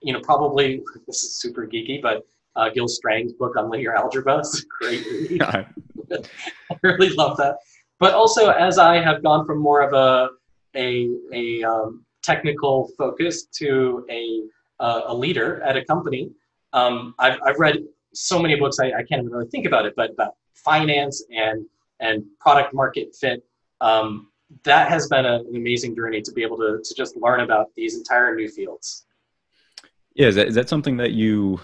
you 0.00 0.12
know, 0.12 0.20
probably 0.20 0.84
this 1.08 1.24
is 1.24 1.40
super 1.40 1.66
geeky, 1.66 2.00
but 2.00 2.24
uh, 2.54 2.68
Gil 2.70 2.86
Strang's 2.86 3.32
book 3.32 3.56
on 3.56 3.68
linear 3.68 3.96
algebra. 3.96 4.38
is 4.38 4.64
a 4.64 4.84
great 4.84 5.04
read. 5.10 5.42
I 6.70 6.76
really 6.84 7.10
love 7.14 7.36
that. 7.38 7.56
But 7.98 8.14
also, 8.14 8.50
as 8.50 8.78
I 8.78 9.00
have 9.00 9.24
gone 9.24 9.44
from 9.44 9.58
more 9.58 9.80
of 9.80 9.92
a 9.92 10.38
a, 10.78 11.08
a 11.32 11.64
um, 11.64 12.04
technical 12.22 12.90
focus 12.96 13.46
to 13.46 14.06
a 14.10 14.42
uh, 14.80 15.02
a 15.06 15.14
leader 15.14 15.60
at 15.62 15.76
a 15.76 15.84
company, 15.84 16.30
um, 16.72 17.14
I've 17.18 17.38
I've 17.44 17.58
read 17.58 17.78
so 18.14 18.38
many 18.38 18.54
books 18.56 18.78
I, 18.78 18.86
I 18.86 19.02
can't 19.02 19.20
even 19.20 19.30
really 19.30 19.48
think 19.48 19.66
about 19.66 19.86
it, 19.86 19.94
but 19.96 20.10
about 20.10 20.36
finance 20.54 21.24
and 21.30 21.66
and 22.00 22.24
product 22.40 22.74
market 22.74 23.14
fit. 23.14 23.44
Um, 23.80 24.28
that 24.64 24.88
has 24.88 25.08
been 25.08 25.26
a, 25.26 25.40
an 25.40 25.56
amazing 25.56 25.94
journey 25.94 26.22
to 26.22 26.32
be 26.32 26.42
able 26.42 26.56
to 26.58 26.80
to 26.82 26.94
just 26.94 27.16
learn 27.16 27.40
about 27.40 27.74
these 27.74 27.96
entire 27.96 28.34
new 28.34 28.48
fields. 28.48 29.06
Yeah, 30.14 30.28
is 30.28 30.34
that, 30.34 30.48
is 30.48 30.54
that 30.54 30.68
something 30.68 30.96
that 30.96 31.12
you 31.12 31.60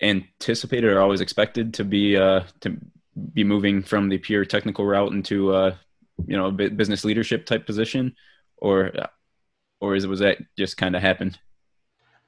anticipated 0.00 0.90
or 0.90 1.00
always 1.00 1.20
expected 1.20 1.74
to 1.74 1.84
be 1.84 2.16
uh, 2.16 2.42
to 2.60 2.76
be 3.34 3.44
moving 3.44 3.82
from 3.82 4.08
the 4.08 4.18
pure 4.18 4.44
technical 4.44 4.84
route 4.86 5.12
into 5.12 5.52
uh, 5.52 5.74
you 6.26 6.36
know 6.36 6.46
a 6.46 6.52
business 6.52 7.04
leadership 7.04 7.46
type 7.46 7.66
position, 7.66 8.14
or 8.60 8.92
or 9.80 9.94
is, 9.94 10.06
was 10.06 10.20
that 10.20 10.38
just 10.58 10.76
kind 10.76 10.94
of 10.94 11.02
happened? 11.02 11.38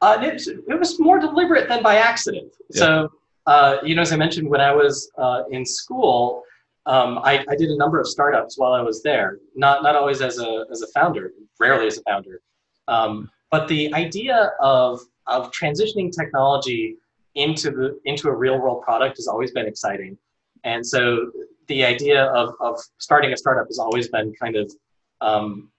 Uh, 0.01 0.18
it, 0.23 0.35
was, 0.35 0.49
it 0.49 0.79
was 0.79 0.99
more 0.99 1.21
deliberate 1.21 1.68
than 1.68 1.83
by 1.83 1.97
accident. 1.97 2.53
Yeah. 2.71 2.79
So 2.79 3.12
uh, 3.47 3.77
you 3.83 3.95
know, 3.95 4.03
as 4.03 4.12
I 4.12 4.16
mentioned, 4.16 4.49
when 4.49 4.61
I 4.61 4.73
was 4.73 5.11
uh, 5.18 5.42
in 5.51 5.64
school, 5.66 6.42
um, 6.87 7.18
I, 7.18 7.45
I, 7.49 7.55
did 7.57 7.71
a 7.71 7.77
number 7.77 8.01
of 8.01 8.09
startups 8.09 8.59
while 8.59 8.73
I 8.73 8.81
was 8.81 9.03
there. 9.03 9.38
Not 9.55 9.83
not 9.83 9.95
always 9.95 10.21
as 10.21 10.38
a 10.38 10.64
as 10.71 10.83
a 10.83 10.88
founder, 10.88 11.33
rarely 11.61 11.87
as 11.87 11.99
a 11.99 12.03
founder. 12.03 12.40
Um, 12.88 13.31
but 13.51 13.68
the 13.68 13.92
idea 13.95 14.53
of 14.61 15.01
of 15.27 15.53
transitioning 15.53 16.11
technology 16.11 16.97
into 17.35 17.71
the 17.71 18.01
into 18.05 18.29
a 18.29 18.35
real 18.35 18.61
world 18.61 18.83
product 18.83 19.16
has 19.16 19.29
always 19.29 19.53
been 19.53 19.66
exciting 19.66 20.18
and 20.64 20.87
so 20.87 21.31
the 21.68 21.85
idea 21.85 22.27
of, 22.27 22.55
of 22.61 22.81
starting 22.99 23.33
a 23.33 23.37
startup 23.37 23.66
has 23.66 23.79
always 23.79 24.09
been 24.09 24.33
kind 24.35 24.57
of 24.57 24.73
um, 25.21 25.71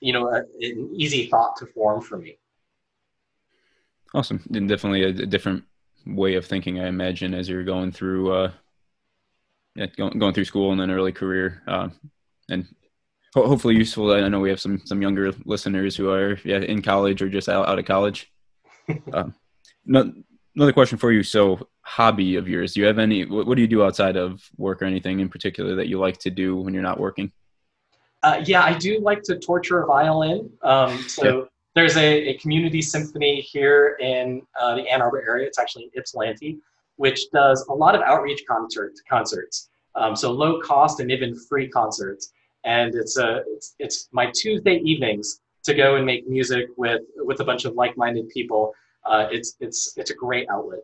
you 0.00 0.12
know 0.12 0.28
a, 0.28 0.38
an 0.38 0.90
easy 0.94 1.26
thought 1.26 1.56
to 1.56 1.66
form 1.66 2.00
for 2.00 2.18
me 2.18 2.38
awesome 4.14 4.42
and 4.54 4.68
definitely 4.68 5.04
a, 5.04 5.08
a 5.08 5.26
different 5.26 5.64
way 6.06 6.34
of 6.34 6.46
thinking 6.46 6.80
i 6.80 6.86
imagine 6.86 7.34
as 7.34 7.48
you're 7.48 7.64
going 7.64 7.90
through 7.92 8.32
uh 8.32 8.50
yeah, 9.74 9.86
going, 9.96 10.18
going 10.18 10.32
through 10.32 10.44
school 10.44 10.72
and 10.72 10.80
then 10.80 10.90
early 10.90 11.12
career 11.12 11.62
uh, 11.66 11.88
and 12.48 12.66
ho- 13.34 13.46
hopefully 13.46 13.74
useful 13.74 14.10
i 14.12 14.26
know 14.28 14.40
we 14.40 14.48
have 14.48 14.60
some 14.60 14.80
some 14.86 15.02
younger 15.02 15.32
listeners 15.44 15.96
who 15.96 16.10
are 16.10 16.38
yeah 16.44 16.58
in 16.58 16.80
college 16.80 17.20
or 17.20 17.28
just 17.28 17.48
out, 17.48 17.68
out 17.68 17.78
of 17.78 17.84
college 17.84 18.32
uh, 19.12 19.24
no, 19.86 20.12
another 20.56 20.72
question 20.72 20.98
for 20.98 21.12
you. 21.12 21.22
So, 21.22 21.68
hobby 21.82 22.36
of 22.36 22.48
yours? 22.48 22.74
Do 22.74 22.80
you 22.80 22.86
have 22.86 22.98
any? 22.98 23.24
What, 23.24 23.46
what, 23.46 23.54
do 23.54 23.62
you 23.62 23.68
do 23.68 23.84
outside 23.84 24.16
of 24.16 24.42
work 24.56 24.82
or 24.82 24.86
anything 24.86 25.20
in 25.20 25.28
particular 25.28 25.76
that 25.76 25.88
you 25.88 25.98
like 25.98 26.18
to 26.18 26.30
do 26.30 26.56
when 26.56 26.74
you're 26.74 26.82
not 26.82 26.98
working? 26.98 27.32
Uh, 28.22 28.42
yeah, 28.44 28.62
I 28.62 28.76
do 28.76 28.98
like 29.00 29.22
to 29.24 29.38
torture 29.38 29.82
a 29.82 29.86
violin. 29.86 30.50
Um, 30.62 30.98
so 31.08 31.40
yep. 31.40 31.48
there's 31.74 31.96
a, 31.96 32.30
a, 32.30 32.38
community 32.38 32.82
symphony 32.82 33.40
here 33.40 33.96
in 34.00 34.42
uh, 34.60 34.74
the 34.74 34.82
Ann 34.90 35.02
Arbor 35.02 35.22
area. 35.28 35.46
It's 35.46 35.58
actually 35.58 35.84
in 35.84 35.90
Ypsilanti, 35.94 36.58
which 36.96 37.30
does 37.30 37.64
a 37.68 37.74
lot 37.74 37.94
of 37.94 38.00
outreach 38.02 38.42
concerts. 38.48 39.02
Concerts. 39.08 39.68
Um, 39.94 40.16
so 40.16 40.32
low 40.32 40.60
cost 40.60 41.00
and 41.00 41.12
even 41.12 41.38
free 41.38 41.68
concerts. 41.68 42.32
And 42.64 42.94
it's 42.94 43.16
a 43.16 43.42
it's, 43.46 43.74
it's 43.78 44.08
my 44.12 44.30
Tuesday 44.34 44.78
evenings 44.78 45.40
to 45.64 45.74
go 45.74 45.96
and 45.96 46.04
make 46.04 46.26
music 46.28 46.66
with 46.76 47.02
with 47.16 47.40
a 47.40 47.44
bunch 47.44 47.64
of 47.64 47.74
like-minded 47.74 48.28
people 48.30 48.74
uh, 49.06 49.28
it's 49.30 49.56
it's 49.60 49.92
it's 49.96 50.10
a 50.10 50.14
great 50.14 50.48
outlet. 50.50 50.80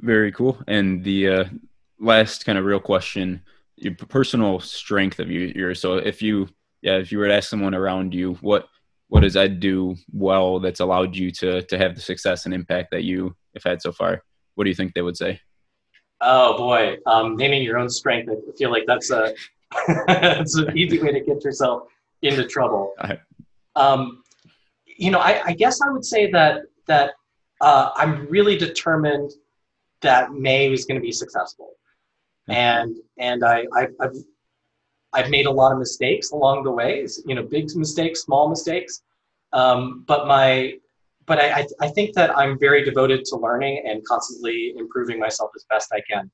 Very 0.00 0.32
cool. 0.32 0.58
And 0.66 1.04
the 1.04 1.28
uh, 1.28 1.44
last 1.98 2.44
kind 2.44 2.58
of 2.58 2.64
real 2.64 2.80
question: 2.80 3.42
your 3.80 3.94
personal 3.94 4.60
strength 4.60 5.18
of 5.18 5.30
you, 5.30 5.52
yours. 5.54 5.80
So 5.80 5.94
if 5.94 6.22
you, 6.22 6.48
yeah, 6.82 6.96
if 6.96 7.12
you 7.12 7.18
were 7.18 7.28
to 7.28 7.34
ask 7.34 7.48
someone 7.48 7.74
around 7.74 8.14
you, 8.14 8.34
what 8.40 8.68
what 9.08 9.20
does 9.20 9.36
Ed 9.36 9.58
do 9.58 9.96
well 10.12 10.60
that's 10.60 10.80
allowed 10.80 11.16
you 11.16 11.30
to 11.32 11.62
to 11.62 11.78
have 11.78 11.94
the 11.94 12.00
success 12.00 12.44
and 12.44 12.54
impact 12.54 12.90
that 12.90 13.04
you 13.04 13.34
have 13.54 13.64
had 13.64 13.82
so 13.82 13.92
far? 13.92 14.22
What 14.54 14.64
do 14.64 14.70
you 14.70 14.76
think 14.76 14.94
they 14.94 15.02
would 15.02 15.16
say? 15.16 15.40
Oh 16.20 16.56
boy, 16.56 16.96
um, 17.06 17.36
naming 17.36 17.62
your 17.62 17.78
own 17.78 17.88
strength. 17.88 18.30
I 18.30 18.56
feel 18.56 18.70
like 18.70 18.84
that's 18.86 19.10
a 19.10 19.34
that's 20.06 20.56
an 20.56 20.76
easy 20.76 21.00
way 21.00 21.12
to 21.12 21.20
get 21.20 21.44
yourself 21.44 21.84
into 22.22 22.46
trouble. 22.46 22.94
Um, 23.76 24.22
you 24.86 25.10
know, 25.10 25.20
I, 25.20 25.40
I, 25.46 25.52
guess 25.52 25.80
I 25.80 25.90
would 25.90 26.04
say 26.04 26.30
that 26.32 26.62
that 26.86 27.12
uh, 27.60 27.90
I'm 27.94 28.26
really 28.26 28.56
determined 28.56 29.30
that 30.00 30.32
May 30.32 30.72
is 30.72 30.84
going 30.84 31.00
to 31.00 31.04
be 31.04 31.12
successful, 31.12 31.70
and 32.48 32.96
and 33.18 33.44
I, 33.44 33.66
I've, 33.76 33.94
I've 34.00 34.16
I've 35.12 35.30
made 35.30 35.46
a 35.46 35.50
lot 35.50 35.72
of 35.72 35.78
mistakes 35.78 36.30
along 36.32 36.64
the 36.64 36.70
way. 36.70 37.06
You 37.26 37.34
know, 37.34 37.42
big 37.42 37.74
mistakes, 37.74 38.22
small 38.22 38.48
mistakes, 38.48 39.02
um, 39.52 40.04
but 40.06 40.26
my 40.26 40.74
but 41.28 41.38
I, 41.38 41.66
I 41.80 41.88
think 41.88 42.14
that 42.14 42.36
I'm 42.36 42.58
very 42.58 42.82
devoted 42.82 43.24
to 43.26 43.36
learning 43.36 43.84
and 43.86 44.02
constantly 44.06 44.74
improving 44.76 45.20
myself 45.20 45.50
as 45.54 45.64
best 45.68 45.92
I 45.92 46.00
can. 46.10 46.30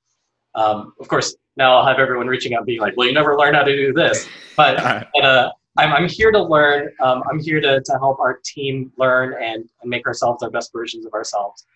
Um, 0.55 0.95
of 1.01 1.09
course, 1.09 1.35
now 1.57 1.77
I'll 1.77 1.87
have 1.87 1.99
everyone 1.99 2.29
reaching 2.29 2.55
out 2.55 2.65
being 2.65 2.81
like, 2.81 2.97
well, 2.97 3.09
you 3.09 3.13
never 3.13 3.37
learn 3.37 3.55
how 3.55 3.65
to 3.65 3.77
do 3.77 3.93
this. 3.93 4.29
But, 4.57 4.77
but 5.15 5.25
uh, 5.25 5.51
I'm, 5.77 5.93
I'm 5.93 6.09
here 6.09 6.31
to 6.31 6.41
learn. 6.41 6.91
Um, 7.01 7.25
I'm 7.29 7.41
here 7.41 7.61
to, 7.61 7.83
to 7.85 7.93
help 7.99 8.21
our 8.21 8.39
team 8.45 8.93
learn 8.97 9.35
and, 9.43 9.69
and 9.83 9.91
make 9.91 10.07
ourselves 10.07 10.45
our 10.45 10.51
best 10.51 10.73
versions 10.73 11.05
of 11.05 11.13
ourselves. 11.13 11.67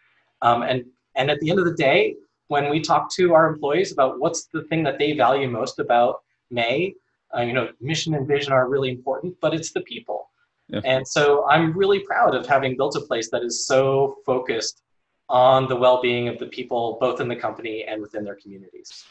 Um, 0.43 0.63
and, 0.63 0.85
and 1.17 1.29
at 1.29 1.41
the 1.41 1.51
end 1.51 1.59
of 1.59 1.65
the 1.65 1.75
day, 1.75 2.15
when 2.49 2.69
we 2.71 2.81
talk 2.81 3.13
to 3.13 3.35
our 3.35 3.47
employees 3.47 3.93
about 3.93 4.19
what's 4.19 4.47
the 4.47 4.63
thing 4.65 4.83
that 4.83 4.99
they 4.99 5.13
value 5.13 5.49
most 5.49 5.79
about 5.79 6.23
May, 6.51 6.95
uh, 7.37 7.43
you 7.43 7.53
know, 7.53 7.71
mission 7.81 8.15
and 8.15 8.27
vision 8.27 8.53
are 8.53 8.69
really 8.69 8.91
important, 8.91 9.37
but 9.41 9.55
it's 9.55 9.73
the 9.73 9.83
people. 9.83 10.31
Yeah. 10.69 10.81
And 10.85 11.07
so 11.07 11.47
I'm 11.49 11.73
really 11.73 12.01
proud 12.01 12.35
of 12.35 12.47
having 12.47 12.77
built 12.77 12.97
a 12.97 13.01
place 13.01 13.31
that 13.31 13.43
is 13.43 13.67
so 13.67 14.17
focused 14.27 14.83
on 15.29 15.69
the 15.69 15.77
well-being 15.77 16.29
of 16.29 16.39
the 16.39 16.47
people, 16.47 16.99
both 17.01 17.21
in 17.21 17.29
the 17.29 17.37
company 17.37 17.85
and 17.85 18.01
within 18.01 18.25
their 18.25 18.37
communities. 18.37 19.05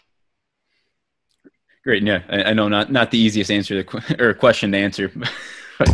Great. 1.84 2.04
Yeah, 2.04 2.22
I, 2.30 2.44
I 2.44 2.54
know 2.54 2.68
not 2.68 2.92
not 2.92 3.12
the 3.12 3.18
easiest 3.18 3.50
answer 3.50 3.82
to, 3.82 4.24
or 4.24 4.34
question 4.34 4.72
to 4.72 4.78
answer, 4.78 5.10
but, 5.80 5.90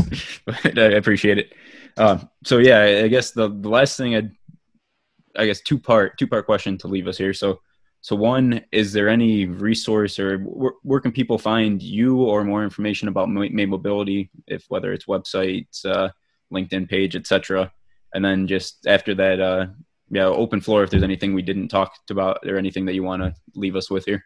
but 0.46 0.80
I 0.80 0.94
appreciate 0.94 1.38
it. 1.38 1.54
Um, 1.98 2.30
so 2.44 2.58
yeah, 2.58 3.04
I 3.04 3.08
guess 3.08 3.32
the, 3.32 3.50
the 3.50 3.70
last 3.70 3.98
thing 3.98 4.16
I'd, 4.16 4.32
I 5.38 5.46
guess 5.46 5.62
two 5.62 5.80
part 5.80 6.18
two 6.18 6.28
part 6.28 6.46
question 6.46 6.78
to 6.80 6.88
leave 6.88 7.08
us 7.08 7.18
here. 7.18 7.34
So 7.34 7.60
so 8.04 8.18
one, 8.18 8.62
is 8.74 8.92
there 8.92 9.08
any 9.08 9.46
resource 9.46 10.20
or 10.20 10.40
where, 10.40 10.74
where 10.84 11.00
can 11.00 11.14
people 11.14 11.38
find 11.38 11.82
you 11.82 12.22
or 12.22 12.44
more 12.44 12.66
information 12.66 13.08
about 13.08 13.30
May 13.30 13.66
Mobility, 13.66 14.30
if 14.46 14.66
whether 14.68 14.92
it's 14.92 15.06
websites, 15.06 15.86
uh, 15.86 16.10
LinkedIn 16.54 16.90
page, 16.90 17.16
etc. 17.16 17.72
And 18.14 18.24
then 18.24 18.46
just 18.46 18.86
after 18.88 19.16
that, 19.16 19.40
uh, 19.40 19.68
yeah, 20.10 20.26
open 20.26 20.60
floor 20.60 20.84
if 20.84 20.90
there's 20.90 21.02
anything 21.02 21.34
we 21.34 21.42
didn't 21.42 21.70
talk 21.70 21.94
about 22.10 22.40
or 22.46 22.58
anything 22.58 22.86
that 22.88 22.94
you 22.94 23.04
want 23.04 23.24
to 23.24 23.34
leave 23.56 23.78
us 23.78 23.90
with 23.90 24.04
here. 24.04 24.26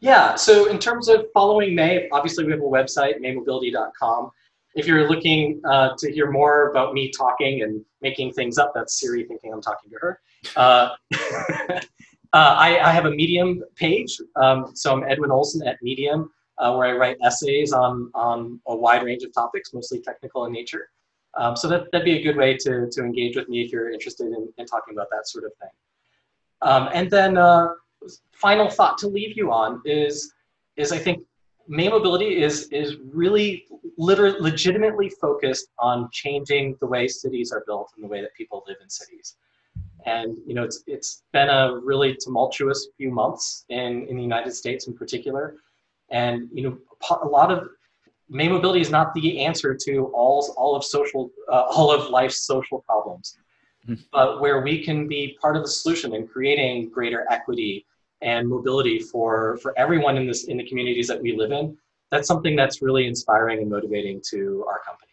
Yeah, 0.00 0.34
so 0.34 0.68
in 0.68 0.80
terms 0.80 1.08
of 1.08 1.26
following 1.32 1.72
May, 1.72 2.08
obviously 2.10 2.44
we 2.44 2.50
have 2.50 2.60
a 2.60 2.64
website, 2.64 3.20
maymobility.com. 3.20 4.30
If 4.76 4.86
you're 4.86 5.08
looking 5.08 5.60
uh, 5.68 5.90
to 5.98 6.12
hear 6.12 6.30
more 6.30 6.70
about 6.70 6.94
me 6.94 7.10
talking 7.10 7.62
and 7.62 7.84
making 8.02 8.32
things 8.32 8.58
up, 8.58 8.72
that's 8.74 9.00
Siri 9.00 9.24
thinking 9.24 9.52
I'm 9.52 9.62
talking 9.62 9.90
to 9.90 9.96
her. 10.00 10.20
Uh, 10.54 10.90
Uh, 12.36 12.54
I, 12.58 12.88
I, 12.88 12.90
have 12.90 13.06
a 13.06 13.10
Medium 13.10 13.62
page, 13.76 14.20
um, 14.36 14.72
so 14.74 14.92
I'm 14.92 15.04
Edwin 15.08 15.30
Olson 15.30 15.66
at 15.66 15.78
Medium, 15.80 16.30
uh, 16.58 16.74
where 16.74 16.86
I 16.86 16.92
write 16.92 17.16
essays 17.24 17.72
on, 17.72 18.10
on 18.14 18.60
a 18.66 18.76
wide 18.76 19.04
range 19.04 19.22
of 19.22 19.32
topics, 19.32 19.72
mostly 19.72 20.00
technical 20.00 20.44
in 20.44 20.52
nature. 20.52 20.90
Um, 21.34 21.56
so 21.56 21.66
that, 21.68 21.90
that'd 21.92 22.04
be 22.04 22.18
a 22.18 22.22
good 22.22 22.36
way 22.36 22.54
to, 22.58 22.90
to 22.90 23.02
engage 23.02 23.36
with 23.36 23.48
me 23.48 23.62
if 23.62 23.72
you're 23.72 23.90
interested 23.90 24.26
in, 24.26 24.52
in 24.58 24.66
talking 24.66 24.92
about 24.92 25.06
that 25.12 25.26
sort 25.26 25.44
of 25.44 25.52
thing. 25.54 25.70
Um, 26.60 26.90
and 26.92 27.10
then 27.10 27.38
uh, 27.38 27.68
final 28.32 28.68
thought 28.68 28.98
to 28.98 29.08
leave 29.08 29.34
you 29.34 29.50
on 29.50 29.80
is, 29.86 30.34
is 30.76 30.92
I 30.92 30.98
think 30.98 31.24
May 31.68 31.88
Mobility 31.88 32.42
is, 32.42 32.68
is 32.68 32.96
really 33.12 33.66
literally 33.96 34.38
legitimately 34.40 35.10
focused 35.10 35.68
on 35.78 36.08
changing 36.12 36.76
the 36.80 36.86
way 36.86 37.08
cities 37.08 37.52
are 37.52 37.64
built 37.66 37.92
and 37.94 38.04
the 38.04 38.08
way 38.08 38.20
that 38.20 38.34
people 38.34 38.64
live 38.66 38.76
in 38.82 38.88
cities. 38.88 39.36
And 40.04 40.36
you 40.46 40.54
know, 40.54 40.62
it's 40.62 40.84
it's 40.86 41.24
been 41.32 41.48
a 41.48 41.80
really 41.82 42.16
tumultuous 42.20 42.88
few 42.96 43.10
months 43.10 43.64
in 43.68 44.06
in 44.08 44.16
the 44.16 44.22
United 44.22 44.52
States 44.52 44.86
in 44.86 44.94
particular. 44.94 45.56
And 46.10 46.48
you 46.52 46.62
know, 46.62 46.78
a 47.22 47.26
lot 47.26 47.50
of 47.50 47.68
May 48.28 48.48
mobility 48.48 48.80
is 48.80 48.90
not 48.90 49.14
the 49.14 49.44
answer 49.44 49.76
to 49.86 50.06
all 50.14 50.54
all 50.56 50.76
of 50.76 50.84
social 50.84 51.30
uh, 51.50 51.64
all 51.70 51.90
of 51.90 52.10
life's 52.10 52.42
social 52.42 52.82
problems, 52.82 53.36
mm-hmm. 53.88 54.00
but 54.12 54.40
where 54.40 54.62
we 54.62 54.84
can 54.84 55.08
be 55.08 55.36
part 55.40 55.56
of 55.56 55.62
the 55.62 55.70
solution 55.70 56.14
in 56.14 56.28
creating 56.28 56.90
greater 56.90 57.26
equity 57.28 57.84
and 58.22 58.48
mobility 58.48 58.98
for 58.98 59.58
for 59.58 59.78
everyone 59.78 60.16
in 60.16 60.26
this 60.26 60.44
in 60.44 60.56
the 60.56 60.66
communities 60.66 61.08
that 61.08 61.20
we 61.20 61.36
live 61.36 61.52
in. 61.52 61.76
That's 62.10 62.28
something 62.28 62.54
that's 62.54 62.82
really 62.82 63.06
inspiring 63.06 63.60
and 63.60 63.70
motivating 63.70 64.22
to 64.30 64.64
our 64.68 64.80
company. 64.80 65.12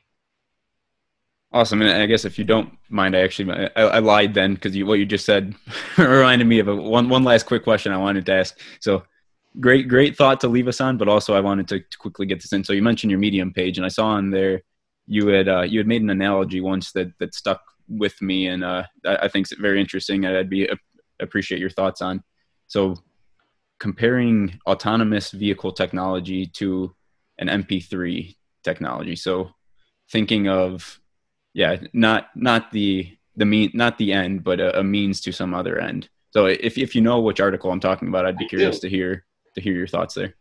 Awesome, 1.52 1.82
and 1.82 1.92
I 1.92 2.06
guess 2.06 2.26
if 2.26 2.40
you 2.40 2.46
don't 2.46 2.72
mind, 2.90 3.16
I 3.16 3.22
actually 3.22 3.70
I, 3.76 3.84
I 3.84 4.00
lied 4.00 4.34
then 4.34 4.56
because 4.56 4.76
what 4.84 5.00
you 5.00 5.06
just 5.06 5.26
said 5.26 5.54
reminded 5.98 6.48
me 6.48 6.60
of 6.60 6.68
a, 6.68 6.76
one 6.76 7.10
one 7.10 7.24
last 7.24 7.46
quick 7.46 7.64
question 7.64 7.92
I 7.92 7.98
wanted 7.98 8.26
to 8.26 8.34
ask. 8.34 8.60
So, 8.80 9.04
great 9.60 9.88
great 9.88 10.16
thought 10.16 10.40
to 10.42 10.48
leave 10.48 10.68
us 10.68 10.82
on, 10.82 10.98
but 10.98 11.08
also 11.08 11.36
I 11.36 11.42
wanted 11.42 11.68
to, 11.70 11.80
to 11.80 11.98
quickly 11.98 12.26
get 12.26 12.42
this 12.42 12.54
in. 12.54 12.64
So 12.64 12.74
you 12.74 12.82
mentioned 12.82 13.12
your 13.12 13.20
Medium 13.20 13.54
page, 13.54 13.78
and 13.78 13.86
I 13.86 13.90
saw 13.90 14.08
on 14.08 14.32
there 14.32 14.64
you 15.08 15.28
had 15.28 15.48
uh, 15.48 15.62
you 15.62 15.80
had 15.80 15.88
made 15.88 16.02
an 16.02 16.10
analogy 16.10 16.62
once 16.62 16.92
that 16.94 17.12
that 17.20 17.36
stuck 17.36 17.62
with 17.88 18.22
me, 18.22 18.48
and 18.48 18.64
uh, 18.64 18.84
I, 19.06 19.16
I 19.16 19.28
think 19.28 19.46
it's 19.46 19.60
very 19.60 19.80
interesting. 19.80 20.26
I'd 20.26 20.50
be 20.50 20.70
uh, 20.70 20.76
appreciate 21.20 21.60
your 21.60 21.70
thoughts 21.70 22.02
on. 22.02 22.24
So, 22.74 22.96
comparing 23.80 24.60
autonomous 24.66 25.30
vehicle 25.30 25.74
technology 25.74 26.48
to 26.60 26.96
an 27.38 27.48
MP3 27.48 28.36
technology. 28.64 29.16
So, 29.16 29.52
thinking 30.10 30.48
of 30.48 31.00
yeah, 31.54 31.78
not 31.94 32.30
not 32.36 32.72
the 32.72 33.16
the 33.36 33.46
mean 33.46 33.70
not 33.76 34.00
the 34.00 34.12
end, 34.12 34.44
but 34.44 34.60
a, 34.60 34.80
a, 34.80 34.84
means 34.84 35.22
to 35.22 35.32
some 35.32 35.54
other 35.54 35.78
end. 35.78 36.10
So 36.32 36.48
if 36.48 36.80
if 36.80 36.96
you 36.96 37.02
know 37.02 37.20
which 37.22 37.40
article 37.40 37.72
I'm 37.72 37.80
talking 37.80 38.08
about, 38.08 38.26
I'd 38.26 38.40
be 38.40 38.46
I 38.46 38.48
curious 38.48 38.80
do. 38.80 38.90
to 38.90 38.96
hear 38.96 39.26
to 39.54 39.62
hear 39.62 39.74
your 39.74 39.86
thoughts 39.86 40.16
there. 40.16 40.34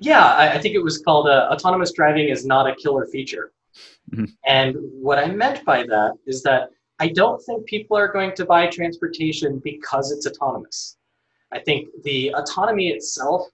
Yeah, 0.00 0.26
I, 0.26 0.54
I 0.56 0.58
think 0.60 0.74
it 0.74 0.84
was 0.84 0.98
called 0.98 1.28
uh, 1.28 1.48
"Autonomous 1.50 1.92
Driving 1.92 2.28
is 2.28 2.44
Not 2.44 2.68
a 2.68 2.74
Killer 2.74 3.06
Feature," 3.06 3.52
mm-hmm. 4.12 4.26
and 4.44 4.76
what 5.06 5.18
I 5.18 5.28
meant 5.28 5.64
by 5.64 5.84
that 5.84 6.12
is 6.26 6.42
that 6.42 6.68
I 7.00 7.08
don't 7.08 7.40
think 7.46 7.64
people 7.64 7.96
are 7.96 8.12
going 8.12 8.34
to 8.34 8.44
buy 8.44 8.66
transportation 8.66 9.62
because 9.64 10.12
it's 10.12 10.26
autonomous. 10.26 10.98
I 11.54 11.60
think 11.60 11.88
the 12.02 12.34
autonomy 12.34 12.88
itself 12.88 13.48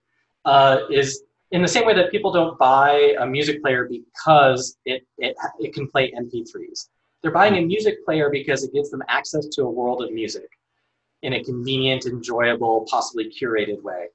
uh, 0.44 0.80
is 0.90 1.22
in 1.52 1.62
the 1.62 1.68
same 1.68 1.86
way 1.86 1.94
that 1.94 2.10
people 2.10 2.32
don't 2.32 2.58
buy 2.58 3.14
a 3.20 3.26
music 3.26 3.62
player 3.62 3.88
because 3.88 4.78
it, 4.84 5.06
it, 5.18 5.36
it 5.58 5.74
can 5.74 5.88
play 5.88 6.12
MP3s. 6.12 6.88
They're 7.22 7.32
buying 7.32 7.56
a 7.56 7.60
music 7.60 8.04
player 8.04 8.30
because 8.30 8.64
it 8.64 8.72
gives 8.72 8.90
them 8.90 9.02
access 9.08 9.46
to 9.48 9.62
a 9.62 9.70
world 9.70 10.02
of 10.02 10.12
music 10.12 10.48
in 11.22 11.34
a 11.34 11.44
convenient, 11.44 12.06
enjoyable, 12.06 12.86
possibly 12.88 13.30
curated 13.30 13.82
way. 13.82 14.06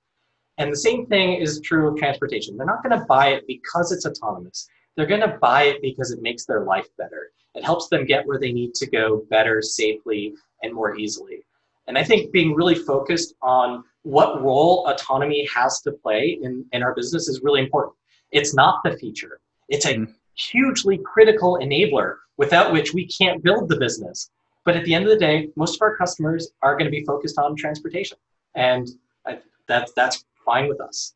And 0.58 0.72
the 0.72 0.78
same 0.78 1.06
thing 1.06 1.34
is 1.34 1.60
true 1.60 1.90
of 1.90 1.98
transportation. 1.98 2.58
They're 2.58 2.66
not 2.66 2.84
going 2.84 2.98
to 2.98 3.06
buy 3.06 3.28
it 3.30 3.46
because 3.48 3.92
it's 3.92 4.06
autonomous. 4.06 4.68
They're 4.96 5.06
going 5.06 5.22
to 5.22 5.38
buy 5.40 5.64
it 5.64 5.82
because 5.82 6.12
it 6.12 6.22
makes 6.22 6.46
their 6.46 6.64
life 6.64 6.88
better. 6.98 7.32
It 7.54 7.64
helps 7.64 7.90
them 7.90 8.06
get 8.06 8.26
where 8.26 8.40
they 8.40 8.52
need 8.52 8.74
to 8.76 8.90
go 8.90 9.26
better, 9.30 9.62
safely, 9.62 10.34
and 10.64 10.74
more 10.74 10.98
easily. 10.98 11.44
And 11.88 11.98
I 11.98 12.04
think 12.04 12.32
being 12.32 12.56
really 12.56 12.76
focused 12.76 13.36
on 13.42 13.84
what 14.04 14.42
role 14.42 14.88
autonomy 14.88 15.48
has 15.54 15.82
to 15.82 15.92
play 15.92 16.40
in, 16.42 16.66
in 16.72 16.84
our 16.84 16.94
business 16.96 17.28
is 17.28 17.42
really 17.44 17.62
important. 17.62 17.96
It's 18.32 18.54
not 18.54 18.82
the 18.84 18.98
feature, 18.98 19.40
it's 19.70 19.86
a 19.86 20.06
hugely 20.36 20.98
critical 20.98 21.60
enabler 21.62 22.16
without 22.38 22.74
which 22.74 22.94
we 22.94 23.08
can't 23.08 23.42
build 23.44 23.70
the 23.70 23.78
business. 23.78 24.30
But 24.66 24.76
at 24.76 24.84
the 24.84 24.94
end 24.94 25.06
of 25.06 25.12
the 25.12 25.18
day, 25.18 25.50
most 25.56 25.76
of 25.76 25.82
our 25.82 25.96
customers 25.96 26.50
are 26.62 26.74
going 26.74 26.86
to 26.86 26.92
be 26.92 27.06
focused 27.06 27.38
on 27.38 27.56
transportation. 27.56 28.18
And 28.56 28.88
I, 29.26 29.40
that, 29.68 29.90
that's 29.96 30.26
fine 30.44 30.68
with 30.68 30.82
us. 30.82 31.14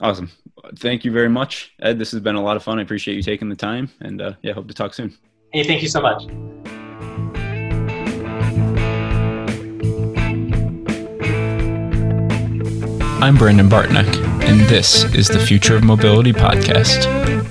Awesome. 0.00 0.30
Thank 0.76 1.04
you 1.04 1.12
very 1.12 1.28
much, 1.28 1.72
Ed. 1.80 1.98
This 1.98 2.12
has 2.12 2.20
been 2.20 2.36
a 2.36 2.42
lot 2.42 2.56
of 2.56 2.62
fun. 2.62 2.78
I 2.78 2.82
appreciate 2.82 3.16
you 3.16 3.22
taking 3.22 3.48
the 3.48 3.56
time 3.56 3.90
and 4.00 4.22
uh, 4.22 4.32
yeah, 4.42 4.52
hope 4.52 4.68
to 4.68 4.74
talk 4.74 4.94
soon. 4.94 5.16
Hey, 5.52 5.64
thank 5.64 5.82
you 5.82 5.88
so 5.88 6.00
much. 6.00 6.24
I'm 13.22 13.36
Brandon 13.36 13.68
Bartnick, 13.68 14.16
and 14.48 14.60
this 14.62 15.04
is 15.14 15.28
the 15.28 15.38
Future 15.38 15.76
of 15.76 15.84
Mobility 15.84 16.32
podcast. 16.32 17.49